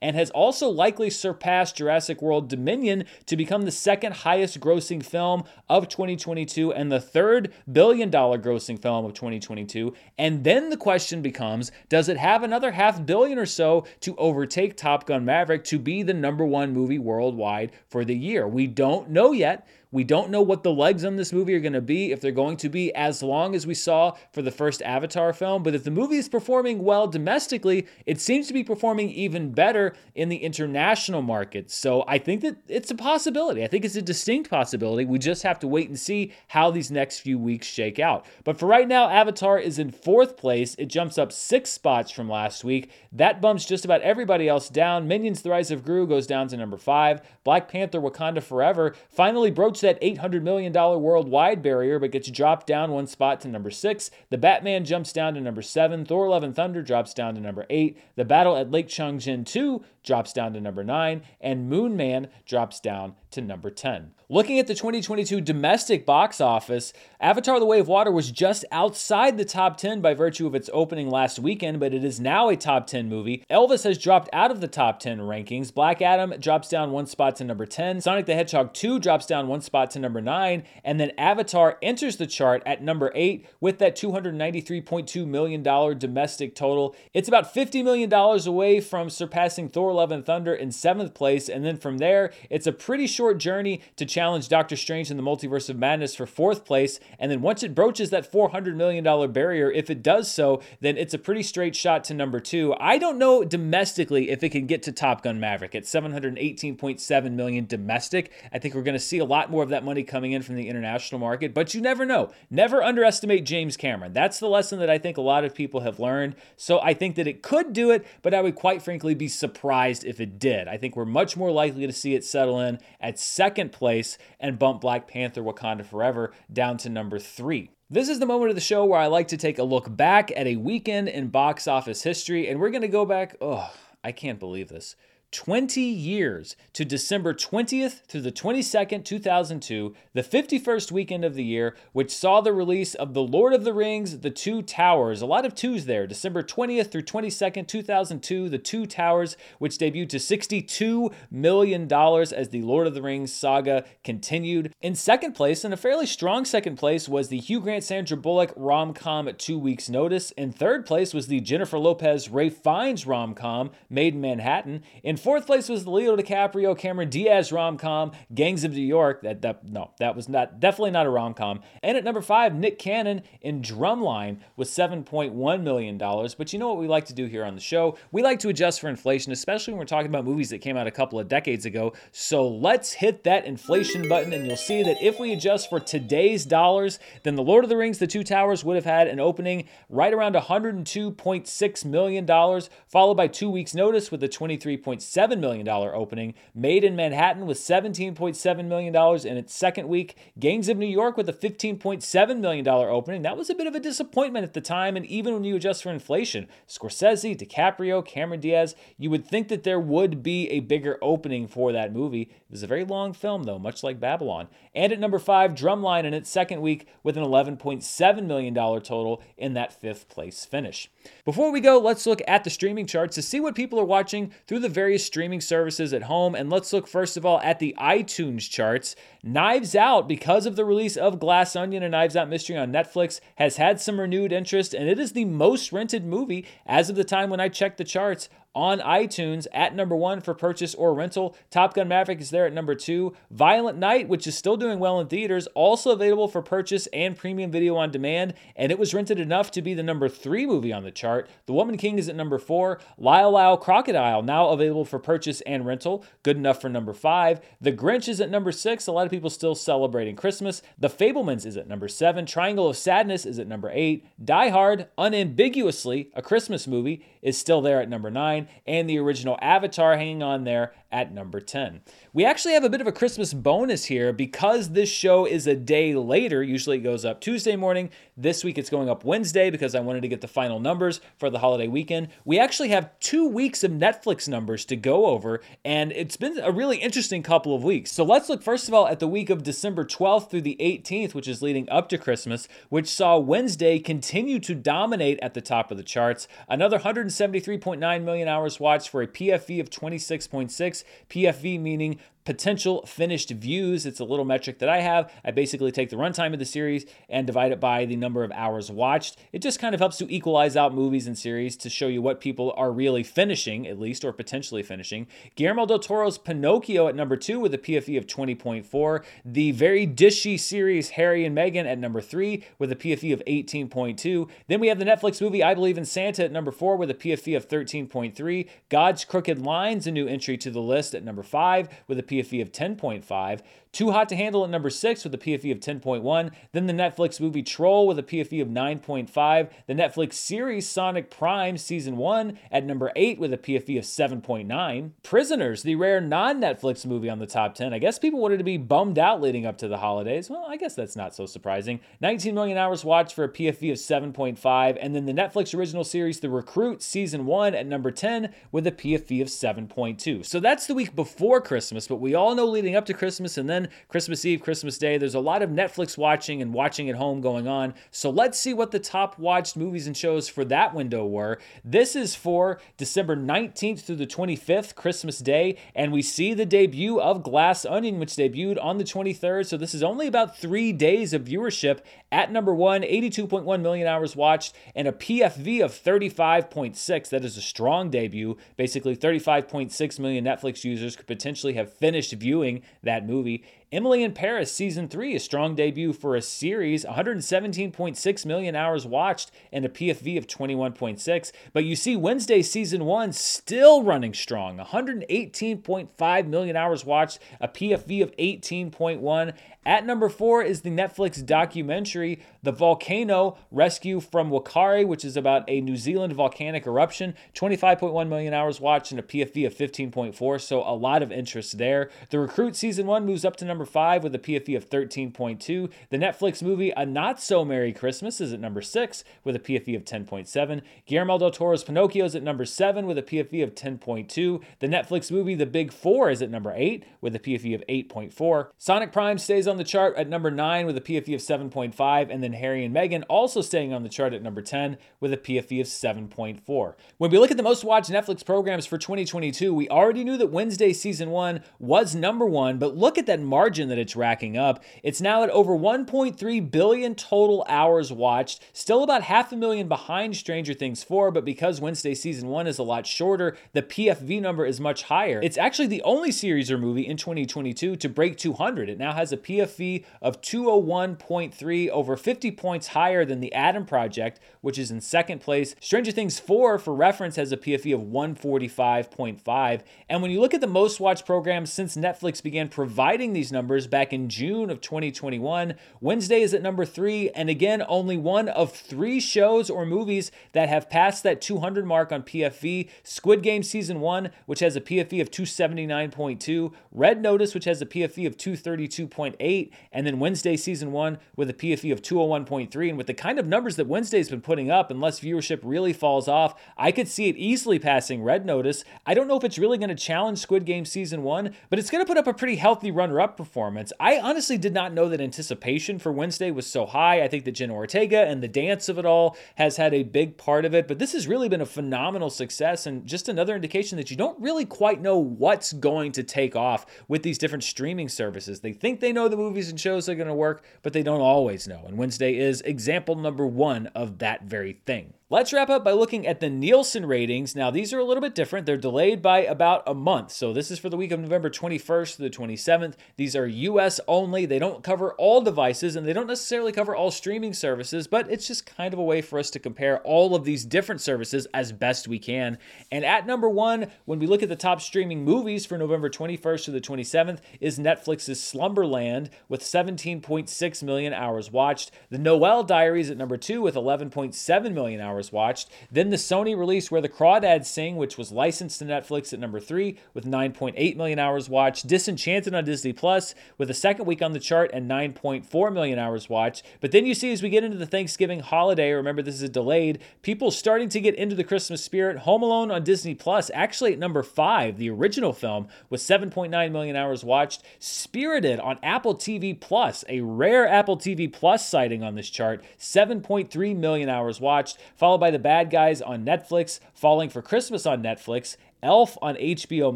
and 0.01 0.15
has 0.15 0.31
also 0.31 0.67
likely 0.67 1.11
surpassed 1.11 1.75
Jurassic 1.75 2.23
World 2.23 2.49
Dominion 2.49 3.05
to 3.27 3.37
become 3.37 3.63
the 3.63 3.71
second 3.71 4.13
highest 4.13 4.59
grossing 4.59 5.05
film 5.05 5.43
of 5.69 5.87
2022 5.87 6.73
and 6.73 6.91
the 6.91 6.99
third 6.99 7.53
billion 7.71 8.09
dollar 8.09 8.39
grossing 8.39 8.81
film 8.81 9.05
of 9.05 9.13
2022. 9.13 9.93
And 10.17 10.43
then 10.43 10.71
the 10.71 10.77
question 10.77 11.21
becomes 11.21 11.71
does 11.87 12.09
it 12.09 12.17
have 12.17 12.41
another 12.41 12.71
half 12.71 13.05
billion 13.05 13.37
or 13.37 13.45
so 13.45 13.85
to 14.01 14.15
overtake 14.15 14.75
Top 14.75 15.05
Gun 15.05 15.25
Maverick 15.25 15.63
to 15.65 15.77
be 15.77 16.01
the 16.01 16.13
number 16.13 16.45
one 16.45 16.73
movie 16.73 16.99
worldwide 16.99 17.71
for 17.87 18.03
the 18.03 18.17
year? 18.17 18.47
We 18.47 18.65
don't 18.65 19.09
know 19.09 19.33
yet. 19.33 19.67
We 19.93 20.03
don't 20.03 20.31
know 20.31 20.41
what 20.41 20.63
the 20.63 20.73
legs 20.73 21.05
on 21.05 21.17
this 21.17 21.31
movie 21.31 21.53
are 21.53 21.59
going 21.59 21.73
to 21.73 21.79
be, 21.81 22.11
if 22.11 22.19
they're 22.19 22.31
going 22.31 22.57
to 22.57 22.67
be 22.67 22.91
as 22.95 23.21
long 23.21 23.53
as 23.53 23.67
we 23.67 23.75
saw 23.75 24.13
for 24.31 24.41
the 24.41 24.49
first 24.49 24.81
Avatar 24.81 25.33
film. 25.33 25.61
But 25.61 25.75
if 25.75 25.83
the 25.83 25.91
movie 25.91 26.17
is 26.17 26.27
performing 26.27 26.83
well 26.83 27.05
domestically, 27.05 27.85
it 28.07 28.19
seems 28.19 28.47
to 28.47 28.53
be 28.53 28.63
performing 28.63 29.11
even 29.11 29.51
better 29.51 29.93
in 30.15 30.29
the 30.29 30.37
international 30.37 31.21
markets. 31.21 31.75
So 31.75 32.03
I 32.07 32.17
think 32.17 32.41
that 32.41 32.57
it's 32.67 32.89
a 32.89 32.95
possibility. 32.95 33.63
I 33.63 33.67
think 33.67 33.85
it's 33.85 33.95
a 33.95 34.01
distinct 34.01 34.49
possibility. 34.49 35.05
We 35.05 35.19
just 35.19 35.43
have 35.43 35.59
to 35.59 35.67
wait 35.67 35.89
and 35.89 35.99
see 35.99 36.33
how 36.47 36.71
these 36.71 36.89
next 36.89 37.19
few 37.19 37.37
weeks 37.37 37.67
shake 37.67 37.99
out. 37.99 38.25
But 38.43 38.57
for 38.57 38.65
right 38.65 38.87
now, 38.87 39.09
Avatar 39.09 39.59
is 39.59 39.77
in 39.77 39.91
fourth 39.91 40.37
place. 40.37 40.73
It 40.79 40.87
jumps 40.87 41.19
up 41.19 41.31
six 41.31 41.69
spots 41.69 42.09
from 42.09 42.27
last 42.27 42.63
week. 42.63 42.89
That 43.11 43.41
bumps 43.41 43.63
just 43.63 43.85
about 43.85 44.01
everybody 44.01 44.49
else 44.49 44.69
down. 44.69 45.07
Minions 45.07 45.43
The 45.43 45.51
Rise 45.51 45.69
of 45.69 45.85
Gru 45.85 46.07
goes 46.07 46.25
down 46.25 46.47
to 46.47 46.57
number 46.57 46.77
five. 46.77 47.21
Black 47.43 47.67
Panther 47.67 48.01
Wakanda 48.01 48.41
Forever 48.41 48.95
finally 49.11 49.51
broached 49.51 49.82
that 49.83 50.01
$800 50.01 50.41
million 50.41 50.73
worldwide 50.73 51.61
barrier, 51.61 51.99
but 51.99 52.11
gets 52.11 52.29
dropped 52.29 52.67
down 52.67 52.91
one 52.91 53.07
spot 53.07 53.39
to 53.41 53.47
number 53.47 53.71
six. 53.71 54.11
The 54.29 54.37
Batman 54.37 54.83
jumps 54.83 55.13
down 55.13 55.35
to 55.35 55.41
number 55.41 55.61
seven. 55.61 56.05
Thor 56.05 56.27
Love 56.27 56.43
and 56.43 56.55
Thunder 56.55 56.81
drops 56.81 57.13
down 57.13 57.35
to 57.35 57.41
number 57.41 57.65
eight. 57.69 57.97
The 58.15 58.25
Battle 58.25 58.57
at 58.57 58.71
Lake 58.71 58.87
Changjin 58.87 59.45
2 59.45 59.83
drops 60.03 60.33
down 60.33 60.53
to 60.53 60.61
number 60.61 60.83
nine. 60.83 61.21
And 61.39 61.69
Moon 61.69 61.95
Man 61.95 62.27
drops 62.45 62.79
down 62.79 63.15
to 63.31 63.41
number 63.41 63.69
10. 63.69 64.11
Looking 64.33 64.57
at 64.57 64.65
the 64.65 64.73
2022 64.73 65.41
domestic 65.41 66.07
box 66.07 66.41
office, 66.41 66.91
Avatar 67.21 67.59
The 67.59 67.67
Way 67.67 67.79
of 67.79 67.87
Water 67.87 68.09
was 68.09 68.31
just 68.31 68.65
outside 68.71 69.37
the 69.37 69.45
top 69.45 69.77
10 69.77 70.01
by 70.01 70.15
virtue 70.15 70.47
of 70.47 70.55
its 70.55 70.71
opening 70.73 71.07
last 71.07 71.37
weekend, 71.37 71.79
but 71.79 71.93
it 71.93 72.03
is 72.03 72.19
now 72.19 72.49
a 72.49 72.55
top 72.55 72.87
10 72.87 73.07
movie. 73.07 73.45
Elvis 73.47 73.83
has 73.83 73.99
dropped 73.99 74.31
out 74.33 74.49
of 74.49 74.59
the 74.59 74.67
top 74.67 74.99
10 74.99 75.19
rankings. 75.19 75.71
Black 75.71 76.01
Adam 76.01 76.33
drops 76.39 76.67
down 76.67 76.89
one 76.89 77.05
spot 77.05 77.35
to 77.35 77.43
number 77.43 77.67
10. 77.67 78.01
Sonic 78.01 78.25
the 78.25 78.33
Hedgehog 78.33 78.73
2 78.73 78.99
drops 78.99 79.27
down 79.27 79.47
one 79.47 79.61
spot 79.61 79.91
to 79.91 79.99
number 79.99 80.19
9. 80.19 80.63
And 80.83 80.99
then 80.99 81.11
Avatar 81.15 81.77
enters 81.83 82.17
the 82.17 82.25
chart 82.25 82.63
at 82.65 82.81
number 82.81 83.11
8 83.13 83.45
with 83.61 83.77
that 83.77 83.95
$293.2 83.95 85.27
million 85.27 85.61
domestic 85.99 86.55
total. 86.55 86.95
It's 87.13 87.27
about 87.27 87.53
$50 87.53 87.83
million 87.83 88.11
away 88.11 88.79
from 88.79 89.11
surpassing 89.11 89.69
Thor 89.69 89.93
Love 89.93 90.11
and 90.11 90.25
Thunder 90.25 90.55
in 90.55 90.71
seventh 90.71 91.13
place. 91.13 91.47
And 91.47 91.63
then 91.63 91.77
from 91.77 91.99
there, 91.99 92.33
it's 92.49 92.65
a 92.65 92.71
pretty 92.71 93.05
short 93.05 93.37
journey 93.37 93.83
to 93.95 94.07
challenge 94.07 94.22
challenge 94.23 94.47
Doctor 94.47 94.77
Strange 94.77 95.11
in 95.11 95.17
the 95.17 95.23
Multiverse 95.23 95.69
of 95.69 95.77
Madness 95.77 96.15
for 96.15 96.25
fourth 96.25 96.63
place. 96.63 96.97
And 97.19 97.29
then 97.29 97.41
once 97.41 97.61
it 97.61 97.75
broaches 97.75 98.09
that 98.11 98.31
$400 98.31 98.73
million 98.73 99.03
barrier, 99.33 99.69
if 99.69 99.89
it 99.89 100.01
does 100.01 100.31
so, 100.31 100.61
then 100.79 100.97
it's 100.97 101.13
a 101.13 101.17
pretty 101.17 101.43
straight 101.43 101.75
shot 101.75 102.05
to 102.05 102.13
number 102.13 102.39
two. 102.39 102.73
I 102.79 102.97
don't 102.97 103.17
know 103.17 103.43
domestically 103.43 104.29
if 104.29 104.41
it 104.41 104.53
can 104.53 104.65
get 104.65 104.81
to 104.83 104.93
Top 104.93 105.23
Gun 105.23 105.41
Maverick 105.41 105.75
at 105.75 105.83
718.7 105.83 107.31
million 107.33 107.65
domestic. 107.65 108.31
I 108.53 108.59
think 108.59 108.75
we're 108.75 108.83
going 108.83 108.93
to 108.93 108.99
see 108.99 109.19
a 109.19 109.25
lot 109.25 109.51
more 109.51 109.61
of 109.61 109.67
that 109.69 109.83
money 109.83 110.03
coming 110.03 110.31
in 110.31 110.41
from 110.41 110.55
the 110.55 110.69
international 110.69 111.19
market, 111.19 111.53
but 111.53 111.73
you 111.73 111.81
never 111.81 112.05
know. 112.05 112.31
Never 112.49 112.81
underestimate 112.81 113.43
James 113.43 113.75
Cameron. 113.75 114.13
That's 114.13 114.39
the 114.39 114.47
lesson 114.47 114.79
that 114.79 114.89
I 114.89 114.99
think 114.99 115.17
a 115.17 115.21
lot 115.21 115.43
of 115.43 115.53
people 115.53 115.81
have 115.81 115.99
learned. 115.99 116.37
So 116.55 116.79
I 116.79 116.93
think 116.93 117.15
that 117.15 117.27
it 117.27 117.41
could 117.41 117.73
do 117.73 117.91
it, 117.91 118.07
but 118.21 118.33
I 118.33 118.41
would 118.41 118.55
quite 118.55 118.81
frankly 118.81 119.15
be 119.15 119.27
surprised 119.27 120.05
if 120.05 120.21
it 120.21 120.39
did. 120.39 120.69
I 120.69 120.77
think 120.77 120.95
we're 120.95 121.03
much 121.03 121.35
more 121.35 121.51
likely 121.51 121.85
to 121.85 121.91
see 121.91 122.15
it 122.15 122.23
settle 122.23 122.61
in 122.61 122.79
at 123.01 123.19
second 123.19 123.73
place 123.73 124.02
and 124.39 124.59
bump 124.59 124.81
Black 124.81 125.07
Panther 125.07 125.41
Wakanda 125.41 125.85
Forever 125.85 126.33
down 126.51 126.77
to 126.77 126.89
number 126.89 127.19
three. 127.19 127.69
This 127.89 128.09
is 128.09 128.19
the 128.19 128.25
moment 128.25 128.49
of 128.49 128.55
the 128.55 128.61
show 128.61 128.85
where 128.85 128.99
I 128.99 129.07
like 129.07 129.27
to 129.29 129.37
take 129.37 129.59
a 129.59 129.63
look 129.63 129.95
back 129.95 130.31
at 130.35 130.47
a 130.47 130.55
weekend 130.55 131.09
in 131.09 131.27
box 131.27 131.67
office 131.67 132.01
history, 132.01 132.47
and 132.47 132.59
we're 132.59 132.71
going 132.71 132.81
to 132.81 132.87
go 132.87 133.05
back. 133.05 133.35
Oh, 133.39 133.71
I 134.03 134.11
can't 134.11 134.39
believe 134.39 134.69
this. 134.69 134.95
20 135.33 135.81
years 135.81 136.55
to 136.73 136.85
December 136.85 137.33
20th 137.33 138.05
through 138.05 138.21
the 138.21 138.31
22nd, 138.31 139.03
2002, 139.03 139.93
the 140.13 140.21
51st 140.21 140.91
weekend 140.91 141.25
of 141.25 141.33
the 141.33 141.43
year, 141.43 141.75
which 141.91 142.15
saw 142.15 142.39
the 142.39 142.53
release 142.53 142.93
of 142.93 143.15
The 143.15 143.23
Lord 143.23 143.51
of 143.53 143.63
the 143.63 143.73
Rings, 143.73 144.19
The 144.19 144.29
Two 144.29 144.61
Towers. 144.61 145.21
A 145.21 145.25
lot 145.25 145.45
of 145.45 145.55
twos 145.55 145.85
there. 145.85 146.05
December 146.05 146.43
20th 146.43 146.91
through 146.91 147.01
22nd, 147.01 147.67
2002, 147.67 148.47
The 148.47 148.59
Two 148.59 148.85
Towers, 148.85 149.35
which 149.57 149.77
debuted 149.79 150.09
to 150.09 150.17
$62 150.17 151.11
million 151.31 151.91
as 151.91 152.49
the 152.49 152.61
Lord 152.61 152.85
of 152.85 152.93
the 152.93 153.01
Rings 153.01 153.33
saga 153.33 153.85
continued. 154.03 154.71
In 154.81 154.93
second 154.93 155.33
place, 155.33 155.63
and 155.63 155.73
a 155.73 155.77
fairly 155.77 156.05
strong 156.05 156.45
second 156.45 156.77
place, 156.77 157.09
was 157.09 157.29
the 157.29 157.39
Hugh 157.39 157.59
Grant 157.59 157.83
Sandra 157.83 158.15
Bullock 158.15 158.53
rom 158.55 158.93
com 158.93 159.27
at 159.27 159.39
Two 159.39 159.57
Weeks 159.57 159.89
Notice. 159.89 160.29
In 160.31 160.51
third 160.51 160.85
place 160.85 161.11
was 161.11 161.25
the 161.25 161.39
Jennifer 161.39 161.79
Lopez 161.79 162.29
Ralph 162.29 162.53
Fiennes 162.53 163.07
rom 163.07 163.33
com 163.33 163.71
Made 163.89 164.13
in 164.13 164.21
Manhattan. 164.21 164.83
In 165.03 165.17
fourth 165.23 165.45
place 165.45 165.69
was 165.69 165.85
the 165.85 165.89
Leo 165.89 166.17
DiCaprio 166.17 166.77
Cameron 166.77 167.09
Diaz 167.09 167.51
rom 167.51 167.77
com 167.77 168.11
Gangs 168.33 168.63
of 168.63 168.73
New 168.73 168.81
York. 168.81 169.21
That, 169.21 169.41
that 169.41 169.65
no, 169.65 169.91
that 169.99 170.15
was 170.15 170.27
not 170.27 170.59
definitely 170.59 170.91
not 170.91 171.05
a 171.05 171.09
rom 171.09 171.33
com. 171.33 171.61
And 171.81 171.97
at 171.97 172.03
number 172.03 172.21
five, 172.21 172.53
Nick 172.53 172.77
Cannon 172.77 173.23
in 173.41 173.61
Drumline 173.61 174.39
with 174.57 174.67
$7.1 174.67 175.63
million. 175.63 175.97
But 175.97 176.53
you 176.53 176.59
know 176.59 176.67
what 176.67 176.77
we 176.77 176.87
like 176.87 177.05
to 177.05 177.13
do 177.13 177.25
here 177.25 177.45
on 177.45 177.55
the 177.55 177.61
show? 177.61 177.97
We 178.11 178.21
like 178.21 178.39
to 178.39 178.49
adjust 178.49 178.81
for 178.81 178.89
inflation, 178.89 179.31
especially 179.31 179.73
when 179.73 179.79
we're 179.79 179.85
talking 179.85 180.07
about 180.07 180.25
movies 180.25 180.49
that 180.49 180.59
came 180.59 180.75
out 180.75 180.87
a 180.87 180.91
couple 180.91 181.19
of 181.19 181.27
decades 181.27 181.65
ago. 181.65 181.93
So 182.11 182.47
let's 182.47 182.91
hit 182.91 183.23
that 183.23 183.45
inflation 183.45 184.09
button, 184.09 184.33
and 184.33 184.45
you'll 184.45 184.57
see 184.57 184.83
that 184.83 185.01
if 185.01 185.19
we 185.19 185.31
adjust 185.31 185.69
for 185.69 185.79
today's 185.79 186.45
dollars, 186.45 186.99
then 187.23 187.35
The 187.35 187.43
Lord 187.43 187.63
of 187.63 187.69
the 187.69 187.77
Rings, 187.77 187.99
The 187.99 188.07
Two 188.07 188.23
Towers 188.23 188.65
would 188.65 188.75
have 188.75 188.85
had 188.85 189.07
an 189.07 189.19
opening 189.19 189.69
right 189.89 190.13
around 190.13 190.35
$102.6 190.35 191.85
million, 191.85 192.61
followed 192.87 193.15
by 193.15 193.27
two 193.27 193.49
weeks' 193.49 193.73
notice 193.73 194.11
with 194.11 194.21
a 194.23 194.29
23.6 194.29 195.12
$16.7 195.13 195.39
million 195.39 195.67
opening. 195.67 196.33
Made 196.53 196.83
in 196.83 196.95
Manhattan 196.95 197.45
with 197.45 197.57
$17.7 197.57 198.65
million 198.65 198.95
in 199.27 199.37
its 199.37 199.53
second 199.53 199.87
week. 199.87 200.17
Gangs 200.39 200.69
of 200.69 200.77
New 200.77 200.87
York 200.87 201.17
with 201.17 201.29
a 201.29 201.33
$15.7 201.33 202.39
million 202.39 202.67
opening. 202.67 203.21
That 203.21 203.37
was 203.37 203.49
a 203.49 203.55
bit 203.55 203.67
of 203.67 203.75
a 203.75 203.79
disappointment 203.79 204.43
at 204.43 204.53
the 204.53 204.61
time, 204.61 204.95
and 204.95 205.05
even 205.05 205.33
when 205.33 205.43
you 205.43 205.55
adjust 205.55 205.83
for 205.83 205.91
inflation, 205.91 206.47
Scorsese, 206.67 207.37
DiCaprio, 207.37 208.05
Cameron 208.05 208.39
Diaz, 208.39 208.75
you 208.97 209.09
would 209.09 209.27
think 209.27 209.47
that 209.49 209.63
there 209.63 209.79
would 209.79 210.23
be 210.23 210.49
a 210.49 210.61
bigger 210.61 210.97
opening 211.01 211.47
for 211.47 211.71
that 211.71 211.93
movie. 211.93 212.23
It 212.23 212.51
was 212.51 212.63
a 212.63 212.67
very 212.67 212.85
long 212.85 213.13
film, 213.13 213.43
though, 213.43 213.59
much 213.59 213.83
like 213.83 213.99
Babylon. 213.99 214.47
And 214.75 214.91
at 214.91 214.99
number 214.99 215.19
five, 215.19 215.53
Drumline 215.53 216.05
in 216.05 216.13
its 216.13 216.29
second 216.29 216.61
week 216.61 216.87
with 217.03 217.17
an 217.17 217.23
$11.7 217.23 218.25
million 218.25 218.53
total 218.53 219.21
in 219.37 219.53
that 219.53 219.73
fifth 219.73 220.09
place 220.09 220.45
finish. 220.45 220.89
Before 221.25 221.51
we 221.51 221.59
go, 221.59 221.77
let's 221.79 222.05
look 222.05 222.21
at 222.27 222.43
the 222.43 222.49
streaming 222.49 222.87
charts 222.87 223.15
to 223.15 223.21
see 223.21 223.39
what 223.39 223.55
people 223.55 223.79
are 223.79 223.85
watching 223.85 224.31
through 224.47 224.59
the 224.59 224.69
various 224.69 224.92
streaming 224.97 225.41
services 225.41 225.93
at 225.93 226.03
home. 226.03 226.35
And 226.35 226.49
let's 226.49 226.73
look 226.73 226.87
first 226.87 227.17
of 227.17 227.25
all 227.25 227.39
at 227.41 227.59
the 227.59 227.75
iTunes 227.79 228.49
charts. 228.49 228.95
Knives 229.23 229.75
Out, 229.75 230.07
because 230.07 230.45
of 230.45 230.55
the 230.55 230.65
release 230.65 230.97
of 230.97 231.19
Glass 231.19 231.55
Onion 231.55 231.83
and 231.83 231.91
Knives 231.91 232.15
Out 232.15 232.29
Mystery 232.29 232.57
on 232.57 232.71
Netflix, 232.71 233.19
has 233.35 233.57
had 233.57 233.79
some 233.79 233.99
renewed 233.99 234.31
interest, 234.31 234.73
and 234.73 234.89
it 234.89 234.99
is 234.99 235.13
the 235.13 235.25
most 235.25 235.71
rented 235.71 236.05
movie 236.05 236.45
as 236.65 236.89
of 236.89 236.95
the 236.95 237.03
time 237.03 237.29
when 237.29 237.39
I 237.39 237.49
checked 237.49 237.77
the 237.77 237.83
charts 237.83 238.29
on 238.55 238.79
iTunes 238.79 239.47
at 239.53 239.75
number 239.75 239.95
one 239.95 240.21
for 240.21 240.33
purchase 240.33 240.75
or 240.75 240.93
rental. 240.93 241.35
Top 241.49 241.73
Gun 241.73 241.87
Maverick 241.87 242.21
is 242.21 242.29
there 242.29 242.45
at 242.45 242.53
number 242.53 242.75
two. 242.75 243.13
Violent 243.31 243.77
Night, 243.77 244.07
which 244.07 244.27
is 244.27 244.37
still 244.37 244.57
doing 244.57 244.79
well 244.79 244.99
in 244.99 245.07
theaters, 245.07 245.47
also 245.55 245.91
available 245.91 246.27
for 246.27 246.41
purchase 246.41 246.87
and 246.93 247.17
premium 247.17 247.51
video 247.51 247.75
on 247.75 247.91
demand, 247.91 248.33
and 248.55 248.71
it 248.71 248.79
was 248.79 248.93
rented 248.93 249.19
enough 249.19 249.51
to 249.51 249.61
be 249.61 249.73
the 249.73 249.83
number 249.83 250.07
three 250.07 250.45
movie 250.45 250.73
on 250.73 250.83
the 250.83 250.91
chart. 250.91 251.29
The 251.45 251.53
Woman 251.53 251.77
King 251.77 251.97
is 251.97 252.09
at 252.09 252.15
number 252.15 252.37
four. 252.37 252.79
Lyle 252.97 253.31
Lyle 253.31 253.57
Crocodile, 253.57 254.21
now 254.21 254.49
available 254.49 254.85
for 254.85 254.99
purchase 254.99 255.41
and 255.41 255.65
rental, 255.65 256.05
good 256.23 256.37
enough 256.37 256.61
for 256.61 256.69
number 256.69 256.93
five. 256.93 257.41
The 257.59 257.71
Grinch 257.71 258.07
is 258.07 258.21
at 258.21 258.29
number 258.29 258.51
six. 258.51 258.87
A 258.87 258.91
lot 258.91 259.05
of 259.05 259.11
people 259.11 259.29
still 259.29 259.55
celebrating 259.55 260.15
Christmas. 260.15 260.61
The 260.77 260.89
Fabelmans 260.89 261.45
is 261.45 261.57
at 261.57 261.67
number 261.67 261.87
seven. 261.87 262.25
Triangle 262.25 262.67
of 262.67 262.77
Sadness 262.77 263.25
is 263.25 263.39
at 263.39 263.47
number 263.47 263.69
eight. 263.73 264.05
Die 264.23 264.49
Hard, 264.49 264.87
unambiguously 264.97 266.11
a 266.13 266.21
Christmas 266.21 266.67
movie, 266.67 267.05
is 267.21 267.37
still 267.37 267.61
there 267.61 267.81
at 267.81 267.89
number 267.89 268.11
nine, 268.11 268.42
and 268.65 268.89
the 268.89 268.99
original 268.99 269.37
Avatar 269.41 269.97
hanging 269.97 270.23
on 270.23 270.43
there 270.43 270.73
at 270.93 271.11
number 271.11 271.41
10. 271.41 271.81
We 272.13 272.23
actually 272.23 272.53
have 272.53 272.63
a 272.63 272.69
bit 272.69 272.79
of 272.79 272.85
a 272.85 272.91
Christmas 272.91 273.33
bonus 273.33 273.85
here 273.85 274.13
because 274.13 274.69
this 274.69 274.89
show 274.89 275.25
is 275.25 275.47
a 275.47 275.55
day 275.55 275.95
later. 275.95 276.43
Usually 276.43 276.77
it 276.77 276.81
goes 276.81 277.03
up 277.03 277.19
Tuesday 277.19 277.55
morning. 277.55 277.89
This 278.15 278.43
week 278.43 278.59
it's 278.59 278.69
going 278.69 278.89
up 278.89 279.03
Wednesday 279.03 279.49
because 279.49 279.73
I 279.73 279.79
wanted 279.79 280.01
to 280.01 280.07
get 280.07 280.21
the 280.21 280.27
final 280.27 280.59
numbers 280.59 281.01
for 281.17 281.31
the 281.31 281.39
holiday 281.39 281.67
weekend. 281.67 282.09
We 282.25 282.37
actually 282.37 282.69
have 282.69 282.91
two 282.99 283.27
weeks 283.27 283.63
of 283.63 283.71
Netflix 283.71 284.27
numbers 284.27 284.65
to 284.65 284.75
go 284.75 285.07
over, 285.07 285.41
and 285.65 285.91
it's 285.91 286.15
been 286.15 286.39
a 286.39 286.51
really 286.51 286.77
interesting 286.77 287.23
couple 287.23 287.55
of 287.55 287.63
weeks. 287.63 287.91
So 287.91 288.03
let's 288.03 288.29
look 288.29 288.43
first 288.43 288.67
of 288.67 288.75
all 288.75 288.87
at 288.87 288.99
the 288.99 289.07
week 289.07 289.31
of 289.31 289.41
December 289.41 289.83
12th 289.83 290.29
through 290.29 290.41
the 290.41 290.57
18th, 290.59 291.15
which 291.15 291.27
is 291.27 291.41
leading 291.41 291.67
up 291.69 291.89
to 291.89 291.97
Christmas, 291.97 292.47
which 292.69 292.87
saw 292.87 293.17
Wednesday 293.17 293.79
continue 293.79 294.39
to 294.39 294.53
dominate 294.53 295.17
at 295.23 295.33
the 295.33 295.41
top 295.41 295.71
of 295.71 295.77
the 295.77 295.83
charts. 295.83 296.27
Another 296.47 296.77
173.9 296.77 298.03
million 298.03 298.27
hours 298.33 298.59
watched 298.59 298.89
for 298.89 299.01
a 299.01 299.07
PFV 299.07 299.61
of 299.61 299.69
26.6. 299.69 300.83
PFV 301.09 301.59
meaning 301.59 301.99
potential 302.25 302.85
finished 302.85 303.29
views. 303.31 303.85
It's 303.85 303.99
a 303.99 304.05
little 304.05 304.25
metric 304.25 304.59
that 304.59 304.69
I 304.69 304.81
have. 304.81 305.11
I 305.25 305.31
basically 305.31 305.71
take 305.71 305.89
the 305.89 305.95
runtime 305.95 306.33
of 306.33 306.39
the 306.39 306.45
series 306.45 306.85
and 307.09 307.27
divide 307.27 307.51
it 307.51 307.59
by 307.59 307.85
the 307.85 307.95
number 307.95 308.23
of 308.23 308.31
hours 308.31 308.71
watched. 308.71 309.17
It 309.31 309.41
just 309.41 309.59
kind 309.59 309.73
of 309.73 309.81
helps 309.81 309.97
to 309.97 310.13
equalize 310.13 310.55
out 310.55 310.73
movies 310.73 311.07
and 311.07 311.17
series 311.17 311.57
to 311.57 311.69
show 311.69 311.87
you 311.87 312.01
what 312.01 312.21
people 312.21 312.53
are 312.55 312.71
really 312.71 313.03
finishing, 313.03 313.67
at 313.67 313.79
least, 313.79 314.05
or 314.05 314.13
potentially 314.13 314.63
finishing. 314.63 315.07
Guillermo 315.35 315.65
del 315.65 315.79
Toro's 315.79 316.17
Pinocchio 316.17 316.87
at 316.87 316.95
number 316.95 317.17
two 317.17 317.39
with 317.39 317.53
a 317.53 317.57
PFV 317.57 317.97
of 317.97 318.07
20.4. 318.07 319.03
The 319.25 319.51
very 319.51 319.85
dishy 319.85 320.39
series 320.39 320.91
Harry 320.91 321.25
and 321.25 321.37
Meghan 321.37 321.65
at 321.65 321.77
number 321.77 322.01
three 322.01 322.45
with 322.57 322.71
a 322.71 322.75
PFV 322.75 323.13
of 323.13 323.23
18.2. 323.25 324.29
Then 324.47 324.59
we 324.59 324.67
have 324.67 324.79
the 324.79 324.85
Netflix 324.85 325.21
movie 325.21 325.43
I 325.43 325.53
Believe 325.53 325.77
in 325.77 325.85
Santa 325.85 326.25
at 326.25 326.31
number 326.31 326.51
four 326.51 326.77
with 326.77 326.89
a 326.89 326.95
PFV 326.95 327.35
of 327.35 327.47
13.3. 327.47 328.47
God's 328.69 329.05
Crooked 329.05 329.39
Lines, 329.39 329.87
a 329.87 329.91
new 329.91 330.07
entry 330.07 330.37
to 330.37 330.51
the 330.51 330.61
list 330.61 330.93
at 330.95 331.03
number 331.03 331.23
five 331.23 331.69
with 331.87 331.99
a 331.99 332.03
PFV 332.03 332.12
of 332.19 332.51
10.5. 332.51 333.41
Too 333.73 333.89
Hot 333.89 334.07
to 334.09 334.15
Handle 334.15 334.43
at 334.43 334.51
number 334.51 334.69
6 334.69 335.03
with 335.03 335.15
a 335.15 335.17
PFV 335.17 335.51
of 335.51 335.59
10.1. 335.59 336.31
Then 336.51 336.67
the 336.67 336.73
Netflix 336.73 337.19
movie 337.19 337.41
Troll 337.41 337.87
with 337.87 337.97
a 337.97 338.03
PFV 338.03 338.39
of 338.39 338.47
9.5. 338.47 339.49
The 339.65 339.73
Netflix 339.73 340.13
series 340.13 340.69
Sonic 340.69 341.09
Prime 341.09 341.57
Season 341.57 341.97
1 341.97 342.37
at 342.51 342.63
number 342.65 342.91
8 342.95 343.17
with 343.17 343.33
a 343.33 343.37
PFV 343.39 343.79
of 343.79 343.83
7.9. 343.83 344.91
Prisoners, 345.01 345.63
the 345.63 345.73
rare 345.73 345.99
non 345.99 346.39
Netflix 346.39 346.85
movie 346.85 347.09
on 347.09 347.17
the 347.17 347.25
top 347.25 347.55
10. 347.55 347.73
I 347.73 347.79
guess 347.79 347.97
people 347.97 348.19
wanted 348.19 348.37
to 348.37 348.43
be 348.43 348.57
bummed 348.57 348.99
out 348.99 349.23
leading 349.23 349.47
up 349.47 349.57
to 349.57 349.67
the 349.67 349.77
holidays. 349.77 350.29
Well, 350.29 350.45
I 350.47 350.55
guess 350.55 350.75
that's 350.75 350.95
not 350.95 351.15
so 351.15 351.25
surprising. 351.25 351.79
19 351.99 352.35
million 352.35 352.59
hours 352.59 352.85
watched 352.85 353.15
for 353.15 353.23
a 353.23 353.29
PFV 353.29 353.71
of 353.71 353.79
7.5. 353.79 354.77
And 354.79 354.95
then 354.95 355.07
the 355.07 355.13
Netflix 355.13 355.57
original 355.57 355.83
series 355.83 356.19
The 356.19 356.29
Recruit 356.29 356.83
Season 356.83 357.25
1 357.25 357.55
at 357.55 357.65
number 357.65 357.89
10 357.89 358.31
with 358.51 358.67
a 358.67 358.71
PFV 358.71 359.23
of 359.23 359.29
7.2. 359.29 360.23
So 360.23 360.39
that's 360.39 360.67
the 360.67 360.75
week 360.75 360.95
before 360.95 361.41
Christmas, 361.41 361.87
but 361.87 361.95
we 361.95 362.13
all 362.13 362.35
know 362.35 362.45
leading 362.45 362.75
up 362.75 362.85
to 362.85 362.93
Christmas 362.93 363.35
and 363.35 363.49
then 363.49 363.62
Christmas 363.87 364.25
Eve, 364.25 364.41
Christmas 364.41 364.77
Day. 364.77 364.97
There's 364.97 365.15
a 365.15 365.19
lot 365.19 365.41
of 365.41 365.49
Netflix 365.49 365.97
watching 365.97 366.41
and 366.41 366.53
watching 366.53 366.89
at 366.89 366.95
home 366.95 367.21
going 367.21 367.47
on. 367.47 367.73
So 367.91 368.09
let's 368.09 368.39
see 368.39 368.53
what 368.53 368.71
the 368.71 368.79
top 368.79 369.17
watched 369.19 369.57
movies 369.57 369.87
and 369.87 369.95
shows 369.95 370.27
for 370.27 370.45
that 370.45 370.73
window 370.73 371.05
were. 371.05 371.39
This 371.63 371.95
is 371.95 372.15
for 372.15 372.59
December 372.77 373.15
19th 373.15 373.81
through 373.81 373.97
the 373.97 374.07
25th, 374.07 374.75
Christmas 374.75 375.19
Day, 375.19 375.57
and 375.75 375.91
we 375.91 376.01
see 376.01 376.33
the 376.33 376.45
debut 376.45 376.99
of 376.99 377.23
Glass 377.23 377.65
Onion, 377.65 377.99
which 377.99 378.15
debuted 378.15 378.63
on 378.63 378.77
the 378.77 378.83
23rd. 378.83 379.45
So 379.45 379.57
this 379.57 379.73
is 379.73 379.83
only 379.83 380.07
about 380.07 380.37
three 380.37 380.71
days 380.71 381.13
of 381.13 381.23
viewership 381.23 381.79
at 382.13 382.31
number 382.31 382.53
one, 382.53 382.83
82.1 382.83 383.61
million 383.61 383.87
hours 383.87 384.15
watched, 384.15 384.53
and 384.75 384.87
a 384.87 384.91
PFV 384.91 385.65
of 385.65 385.71
35.6. 385.71 387.09
That 387.09 387.25
is 387.25 387.37
a 387.37 387.41
strong 387.41 387.89
debut. 387.89 388.37
Basically, 388.55 388.95
35.6 388.95 389.99
million 389.99 390.23
Netflix 390.23 390.63
users 390.63 390.95
could 390.95 391.07
potentially 391.07 391.53
have 391.53 391.73
finished 391.73 392.13
viewing 392.13 392.61
that 392.83 393.07
movie. 393.07 393.43
Emily 393.73 394.03
in 394.03 394.11
Paris 394.11 394.51
season 394.53 394.87
3, 394.87 395.15
a 395.15 395.19
strong 395.19 395.55
debut 395.55 395.93
for 395.93 396.15
a 396.15 396.21
series, 396.21 396.85
117.6 396.85 398.25
million 398.27 398.55
hours 398.55 398.85
watched 398.85 399.31
and 399.51 399.65
a 399.65 399.69
PFV 399.69 400.15
of 400.15 400.27
21.6. 400.27 401.31
But 401.53 401.65
you 401.65 401.75
see 401.75 401.95
Wednesday 401.95 402.43
season 402.43 402.85
1 402.85 403.13
still 403.13 403.81
running 403.81 404.13
strong, 404.13 404.59
118.5 404.59 406.27
million 406.27 406.55
hours 406.55 406.85
watched, 406.85 407.17
a 407.41 407.47
PFV 407.47 408.03
of 408.03 408.15
18.1. 408.17 409.33
At 409.65 409.85
number 409.85 410.09
4 410.09 410.43
is 410.43 410.61
the 410.61 410.69
Netflix 410.69 411.25
documentary 411.25 412.21
The 412.43 412.51
Volcano 412.51 413.37
Rescue 413.49 414.01
from 414.01 414.29
Whakaari, 414.29 414.85
which 414.85 415.03
is 415.03 415.17
about 415.17 415.45
a 415.47 415.61
New 415.61 415.77
Zealand 415.77 416.13
volcanic 416.13 416.67
eruption, 416.67 417.15
25.1 417.33 418.07
million 418.07 418.35
hours 418.35 418.59
watched 418.59 418.91
and 418.91 418.99
a 418.99 419.03
PFV 419.03 419.47
of 419.47 419.55
15.4, 419.55 420.41
so 420.41 420.61
a 420.61 420.75
lot 420.75 421.01
of 421.01 421.11
interest 421.11 421.57
there. 421.57 421.89
The 422.09 422.19
Recruit 422.19 422.55
season 422.55 422.85
1 422.85 423.05
moves 423.05 423.25
up 423.25 423.35
to 423.37 423.45
number 423.45 423.62
number 423.63 423.71
five 423.71 424.03
with 424.03 424.13
a 424.13 424.19
PFV 424.19 424.57
of 424.57 424.69
13.2. 424.69 425.71
The 425.89 425.97
Netflix 425.97 426.43
movie 426.43 426.73
A 426.75 426.85
Not 426.85 427.21
So 427.21 427.45
Merry 427.45 427.71
Christmas 427.71 428.19
is 428.19 428.33
at 428.33 428.41
number 428.41 428.61
six 428.61 429.05
with 429.23 429.37
a 429.37 429.39
PFV 429.39 429.77
of 429.77 429.85
10.7. 429.85 430.61
Guillermo 430.85 431.17
del 431.17 431.31
Toro's 431.31 431.63
Pinocchio 431.63 432.03
is 432.03 432.13
at 432.13 432.23
number 432.23 432.43
seven 432.43 432.85
with 432.85 432.97
a 432.97 433.01
PFV 433.01 433.41
of 433.41 433.55
10.2. 433.55 434.43
The 434.59 434.67
Netflix 434.67 435.09
movie 435.09 435.35
The 435.35 435.45
Big 435.45 435.71
Four 435.71 436.09
is 436.09 436.21
at 436.21 436.29
number 436.29 436.51
eight 436.53 436.83
with 436.99 437.15
a 437.15 437.19
PFV 437.19 437.55
of 437.55 437.63
8.4. 437.69 438.49
Sonic 438.57 438.91
Prime 438.91 439.17
stays 439.17 439.47
on 439.47 439.55
the 439.55 439.63
chart 439.63 439.95
at 439.95 440.09
number 440.09 440.29
nine 440.29 440.65
with 440.65 440.75
a 440.75 440.81
PFV 440.81 441.15
of 441.15 441.21
7.5. 441.21 442.13
And 442.13 442.21
then 442.21 442.33
Harry 442.33 442.65
and 442.65 442.75
Meghan 442.75 443.05
also 443.07 443.41
staying 443.41 443.71
on 443.71 443.83
the 443.83 443.89
chart 443.89 444.13
at 444.13 444.21
number 444.21 444.41
10 444.41 444.77
with 444.99 445.13
a 445.13 445.17
PFV 445.17 445.61
of 445.61 445.67
7.4. 445.67 446.73
When 446.97 447.11
we 447.11 447.17
look 447.17 447.31
at 447.31 447.37
the 447.37 447.43
most 447.43 447.63
watched 447.63 447.89
Netflix 447.89 448.25
programs 448.25 448.65
for 448.65 448.77
2022, 448.77 449.53
we 449.53 449.69
already 449.69 450.03
knew 450.03 450.17
that 450.17 450.27
Wednesday 450.27 450.73
season 450.73 451.11
one 451.11 451.41
was 451.59 451.95
number 451.95 452.25
one, 452.25 452.57
but 452.57 452.75
look 452.75 452.97
at 452.97 453.05
that 453.05 453.21
margin 453.21 453.52
margin 453.53 453.69
that 453.69 453.77
it's 453.77 453.95
racking 453.95 454.35
up. 454.35 454.63
It's 454.81 454.99
now 454.99 455.21
at 455.21 455.29
over 455.29 455.55
1.3 455.55 456.51
billion 456.51 456.95
total 456.95 457.45
hours 457.47 457.91
watched, 457.91 458.43
still 458.51 458.81
about 458.81 459.03
half 459.03 459.31
a 459.31 459.35
million 459.35 459.67
behind 459.67 460.15
Stranger 460.15 460.55
Things 460.55 460.83
4, 460.83 461.11
but 461.11 461.23
because 461.23 461.61
Wednesday 461.61 461.93
season 461.93 462.29
1 462.29 462.47
is 462.47 462.57
a 462.57 462.63
lot 462.63 462.87
shorter, 462.87 463.37
the 463.51 463.61
PFV 463.61 464.19
number 464.19 464.43
is 464.47 464.59
much 464.59 464.83
higher. 464.83 465.19
It's 465.21 465.37
actually 465.37 465.67
the 465.67 465.83
only 465.83 466.11
series 466.11 466.49
or 466.49 466.57
movie 466.57 466.87
in 466.87 466.97
2022 466.97 467.75
to 467.75 467.89
break 467.89 468.17
200. 468.17 468.69
It 468.69 468.79
now 468.79 468.93
has 468.93 469.11
a 469.11 469.17
PFV 469.17 469.85
of 470.01 470.19
201.3, 470.21 471.69
over 471.69 471.95
50 471.95 472.31
points 472.31 472.67
higher 472.69 473.05
than 473.05 473.19
The 473.19 473.33
Adam 473.33 473.65
Project, 473.65 474.19
which 474.41 474.57
is 474.57 474.71
in 474.71 474.81
second 474.81 475.21
place. 475.21 475.55
Stranger 475.59 475.91
Things 475.91 476.19
4, 476.19 476.57
for 476.57 476.73
reference, 476.73 477.17
has 477.17 477.31
a 477.31 477.37
PFV 477.37 477.75
of 477.75 477.81
145.5. 477.81 479.61
And 479.89 480.01
when 480.01 480.09
you 480.09 480.19
look 480.19 480.33
at 480.33 480.41
the 480.41 480.47
most 480.47 480.79
watched 480.79 481.05
programs 481.05 481.53
since 481.53 481.73
since 481.73 481.85
Netflix 481.85 482.21
began 482.21 482.49
providing 482.49 483.13
these 483.13 483.31
numbers 483.33 483.67
back 483.67 483.91
in 483.91 484.07
June 484.07 484.49
of 484.49 484.61
2021. 484.61 485.55
Wednesday 485.81 486.21
is 486.21 486.33
at 486.33 486.41
number 486.41 486.63
three, 486.63 487.09
and 487.09 487.29
again, 487.29 487.61
only 487.67 487.97
one 487.97 488.29
of 488.29 488.53
three 488.53 489.01
shows 489.01 489.49
or 489.49 489.65
movies 489.65 490.09
that 490.31 490.47
have 490.47 490.69
passed 490.69 491.03
that 491.03 491.19
200 491.19 491.65
mark 491.65 491.91
on 491.91 492.03
PFV. 492.03 492.69
Squid 492.83 493.21
Game 493.21 493.43
Season 493.43 493.81
1, 493.81 494.11
which 494.25 494.39
has 494.39 494.55
a 494.55 494.61
PFV 494.61 495.01
of 495.01 495.11
279.2, 495.11 496.53
Red 496.71 497.01
Notice, 497.01 497.33
which 497.33 497.45
has 497.45 497.61
a 497.61 497.65
PFV 497.65 498.07
of 498.07 498.15
232.8, 498.15 499.51
and 499.73 499.85
then 499.85 499.99
Wednesday 499.99 500.37
Season 500.37 500.71
1 500.71 500.97
with 501.17 501.29
a 501.29 501.33
PFV 501.33 501.73
of 501.73 501.81
201.3. 501.81 502.69
And 502.69 502.77
with 502.77 502.87
the 502.87 502.93
kind 502.93 503.19
of 503.19 503.27
numbers 503.27 503.57
that 503.57 503.67
Wednesday's 503.67 504.09
been 504.09 504.21
putting 504.21 504.49
up, 504.49 504.71
unless 504.71 505.01
viewership 505.01 505.39
really 505.43 505.73
falls 505.73 506.07
off, 506.07 506.39
I 506.57 506.71
could 506.71 506.87
see 506.87 507.09
it 507.09 507.17
easily 507.17 507.59
passing 507.59 508.03
Red 508.03 508.25
Notice. 508.25 508.63
I 508.85 508.93
don't 508.93 509.07
know 509.07 509.17
if 509.17 509.23
it's 509.23 509.39
really 509.39 509.57
going 509.57 509.69
to 509.69 509.75
challenge 509.75 510.19
Squid 510.19 510.45
Game 510.45 510.65
Season 510.65 511.03
1, 511.03 511.33
but 511.49 511.59
it's 511.59 511.69
going 511.69 511.83
to 511.83 511.87
put 511.87 511.97
up 511.97 512.07
a 512.07 512.13
pretty 512.13 512.35
healthy 512.35 512.71
runner 512.71 513.01
up 513.01 513.17
performance. 513.23 513.71
I 513.79 513.99
honestly 513.99 514.37
did 514.37 514.53
not 514.53 514.73
know 514.73 514.89
that 514.89 514.99
anticipation 514.99 515.79
for 515.79 515.93
Wednesday 515.93 516.29
was 516.29 516.45
so 516.45 516.65
high. 516.65 517.01
I 517.01 517.07
think 517.07 517.23
that 517.23 517.31
Jenna 517.31 517.53
Ortega 517.53 518.01
and 518.01 518.21
the 518.21 518.27
dance 518.27 518.67
of 518.67 518.77
it 518.77 518.85
all 518.85 519.15
has 519.35 519.55
had 519.55 519.73
a 519.73 519.83
big 519.83 520.17
part 520.17 520.43
of 520.43 520.53
it, 520.53 520.67
but 520.67 520.77
this 520.77 520.91
has 520.91 521.07
really 521.07 521.29
been 521.29 521.39
a 521.39 521.45
phenomenal 521.45 522.09
success 522.09 522.65
and 522.65 522.85
just 522.85 523.07
another 523.07 523.33
indication 523.33 523.77
that 523.77 523.89
you 523.89 523.95
don't 523.95 524.19
really 524.19 524.43
quite 524.43 524.81
know 524.81 524.97
what's 524.97 525.53
going 525.53 525.93
to 525.93 526.03
take 526.03 526.35
off 526.35 526.65
with 526.89 527.03
these 527.03 527.17
different 527.17 527.45
streaming 527.45 527.87
services. 527.87 528.41
They 528.41 528.51
think 528.51 528.81
they 528.81 528.91
know 528.91 529.07
the 529.07 529.15
movies 529.15 529.49
and 529.49 529.57
shows 529.57 529.87
are 529.87 529.95
going 529.95 530.07
to 530.09 530.13
work, 530.13 530.43
but 530.61 530.73
they 530.73 530.83
don't 530.83 530.99
always 530.99 531.47
know. 531.47 531.63
And 531.65 531.77
Wednesday 531.77 532.17
is 532.17 532.41
example 532.41 532.95
number 532.95 533.25
one 533.25 533.67
of 533.67 533.99
that 533.99 534.23
very 534.23 534.59
thing. 534.65 534.93
Let's 535.13 535.31
wrap 535.31 535.51
up 535.51 535.63
by 535.63 535.73
looking 535.73 536.07
at 536.07 536.21
the 536.21 536.29
Nielsen 536.31 536.87
ratings. 536.87 537.35
Now, 537.35 537.51
these 537.51 537.71
are 537.71 537.77
a 537.77 537.83
little 537.83 538.01
bit 538.01 538.15
different. 538.15 538.47
They're 538.47 538.57
delayed 538.57 538.99
by 539.03 539.19
about 539.19 539.61
a 539.67 539.75
month. 539.75 540.11
So, 540.11 540.33
this 540.33 540.49
is 540.49 540.57
for 540.57 540.69
the 540.69 540.75
week 540.75 540.91
of 540.91 540.99
November 540.99 541.29
21st 541.29 541.97
to 541.97 542.01
the 542.01 542.09
27th. 542.09 542.73
These 542.97 543.15
are 543.15 543.27
US 543.27 543.79
only. 543.87 544.25
They 544.25 544.39
don't 544.39 544.63
cover 544.63 544.93
all 544.93 545.21
devices 545.21 545.75
and 545.75 545.87
they 545.87 545.93
don't 545.93 546.07
necessarily 546.07 546.51
cover 546.51 546.75
all 546.75 546.89
streaming 546.89 547.35
services, 547.35 547.85
but 547.85 548.09
it's 548.09 548.25
just 548.25 548.47
kind 548.47 548.73
of 548.73 548.79
a 548.79 548.83
way 548.83 549.03
for 549.03 549.19
us 549.19 549.29
to 549.29 549.39
compare 549.39 549.81
all 549.81 550.15
of 550.15 550.23
these 550.23 550.45
different 550.45 550.81
services 550.81 551.27
as 551.31 551.51
best 551.51 551.87
we 551.87 551.99
can. 551.99 552.39
And 552.71 552.83
at 552.83 553.05
number 553.05 553.29
one, 553.29 553.67
when 553.85 553.99
we 553.99 554.07
look 554.07 554.23
at 554.23 554.29
the 554.29 554.35
top 554.35 554.61
streaming 554.61 555.05
movies 555.05 555.45
for 555.45 555.59
November 555.59 555.91
21st 555.91 556.45
to 556.45 556.51
the 556.51 556.59
27th, 556.59 557.19
is 557.39 557.59
Netflix's 557.59 558.19
Slumberland 558.19 559.11
with 559.29 559.41
17.6 559.41 560.63
million 560.63 560.91
hours 560.91 561.29
watched. 561.29 561.69
The 561.91 561.99
Noel 561.99 562.41
Diaries 562.43 562.89
at 562.89 562.97
number 562.97 563.17
two 563.17 563.43
with 563.43 563.53
11.7 563.53 564.53
million 564.53 564.81
hours 564.81 565.02
hours 565.03 565.11
watched. 565.11 565.49
Then 565.71 565.89
the 565.89 565.97
Sony 565.97 566.37
release 566.37 566.71
Where 566.71 566.81
the 566.81 566.89
Crawdads 566.89 567.45
Sing, 567.45 567.75
which 567.75 567.97
was 567.97 568.11
licensed 568.11 568.59
to 568.59 568.65
Netflix 568.65 569.11
at 569.11 569.19
number 569.19 569.39
three 569.39 569.77
with 569.93 570.05
9.8 570.05 570.75
million 570.77 570.99
hours 570.99 571.29
watched. 571.29 571.67
Disenchanted 571.67 572.33
on 572.33 572.45
Disney 572.45 572.73
Plus 572.73 573.15
with 573.37 573.49
a 573.49 573.53
second 573.53 573.85
week 573.85 574.01
on 574.01 574.13
the 574.13 574.19
chart 574.19 574.51
and 574.53 574.69
9.4 574.69 575.53
million 575.53 575.79
hours 575.79 576.09
watched. 576.09 576.43
But 576.61 576.71
then 576.71 576.85
you 576.85 576.93
see 576.93 577.11
as 577.11 577.21
we 577.21 577.29
get 577.29 577.43
into 577.43 577.57
the 577.57 577.65
Thanksgiving 577.65 578.21
holiday, 578.21 578.71
remember 578.71 579.01
this 579.01 579.15
is 579.15 579.23
a 579.23 579.29
delayed, 579.29 579.79
people 580.01 580.31
starting 580.31 580.69
to 580.69 580.79
get 580.79 580.95
into 580.95 581.15
the 581.15 581.23
Christmas 581.23 581.63
spirit. 581.63 581.99
Home 581.99 582.23
Alone 582.23 582.51
on 582.51 582.63
Disney 582.63 582.95
Plus, 582.95 583.29
actually 583.33 583.73
at 583.73 583.79
number 583.79 584.03
five, 584.03 584.57
the 584.57 584.69
original 584.69 585.13
film 585.13 585.47
with 585.69 585.81
7.9 585.81 586.51
million 586.51 586.75
hours 586.75 587.03
watched. 587.03 587.43
Spirited 587.59 588.39
on 588.39 588.59
Apple 588.63 588.95
TV 588.95 589.39
Plus, 589.39 589.83
a 589.89 590.01
rare 590.01 590.47
Apple 590.47 590.77
TV 590.77 591.11
Plus 591.11 591.47
sighting 591.47 591.83
on 591.83 591.95
this 591.95 592.09
chart, 592.09 592.43
7.3 592.57 593.55
million 593.55 593.89
hours 593.89 594.21
watched, 594.21 594.57
followed 594.75 594.92
followed 594.93 594.99
by 594.99 595.09
The 595.09 595.17
Bad 595.17 595.49
Guys 595.49 595.81
on 595.81 596.05
Netflix, 596.05 596.59
Falling 596.75 597.09
for 597.09 597.23
Christmas 597.23 597.65
on 597.65 597.81
Netflix, 597.81 598.37
Elf 598.63 598.97
on 599.01 599.15
HBO 599.15 599.75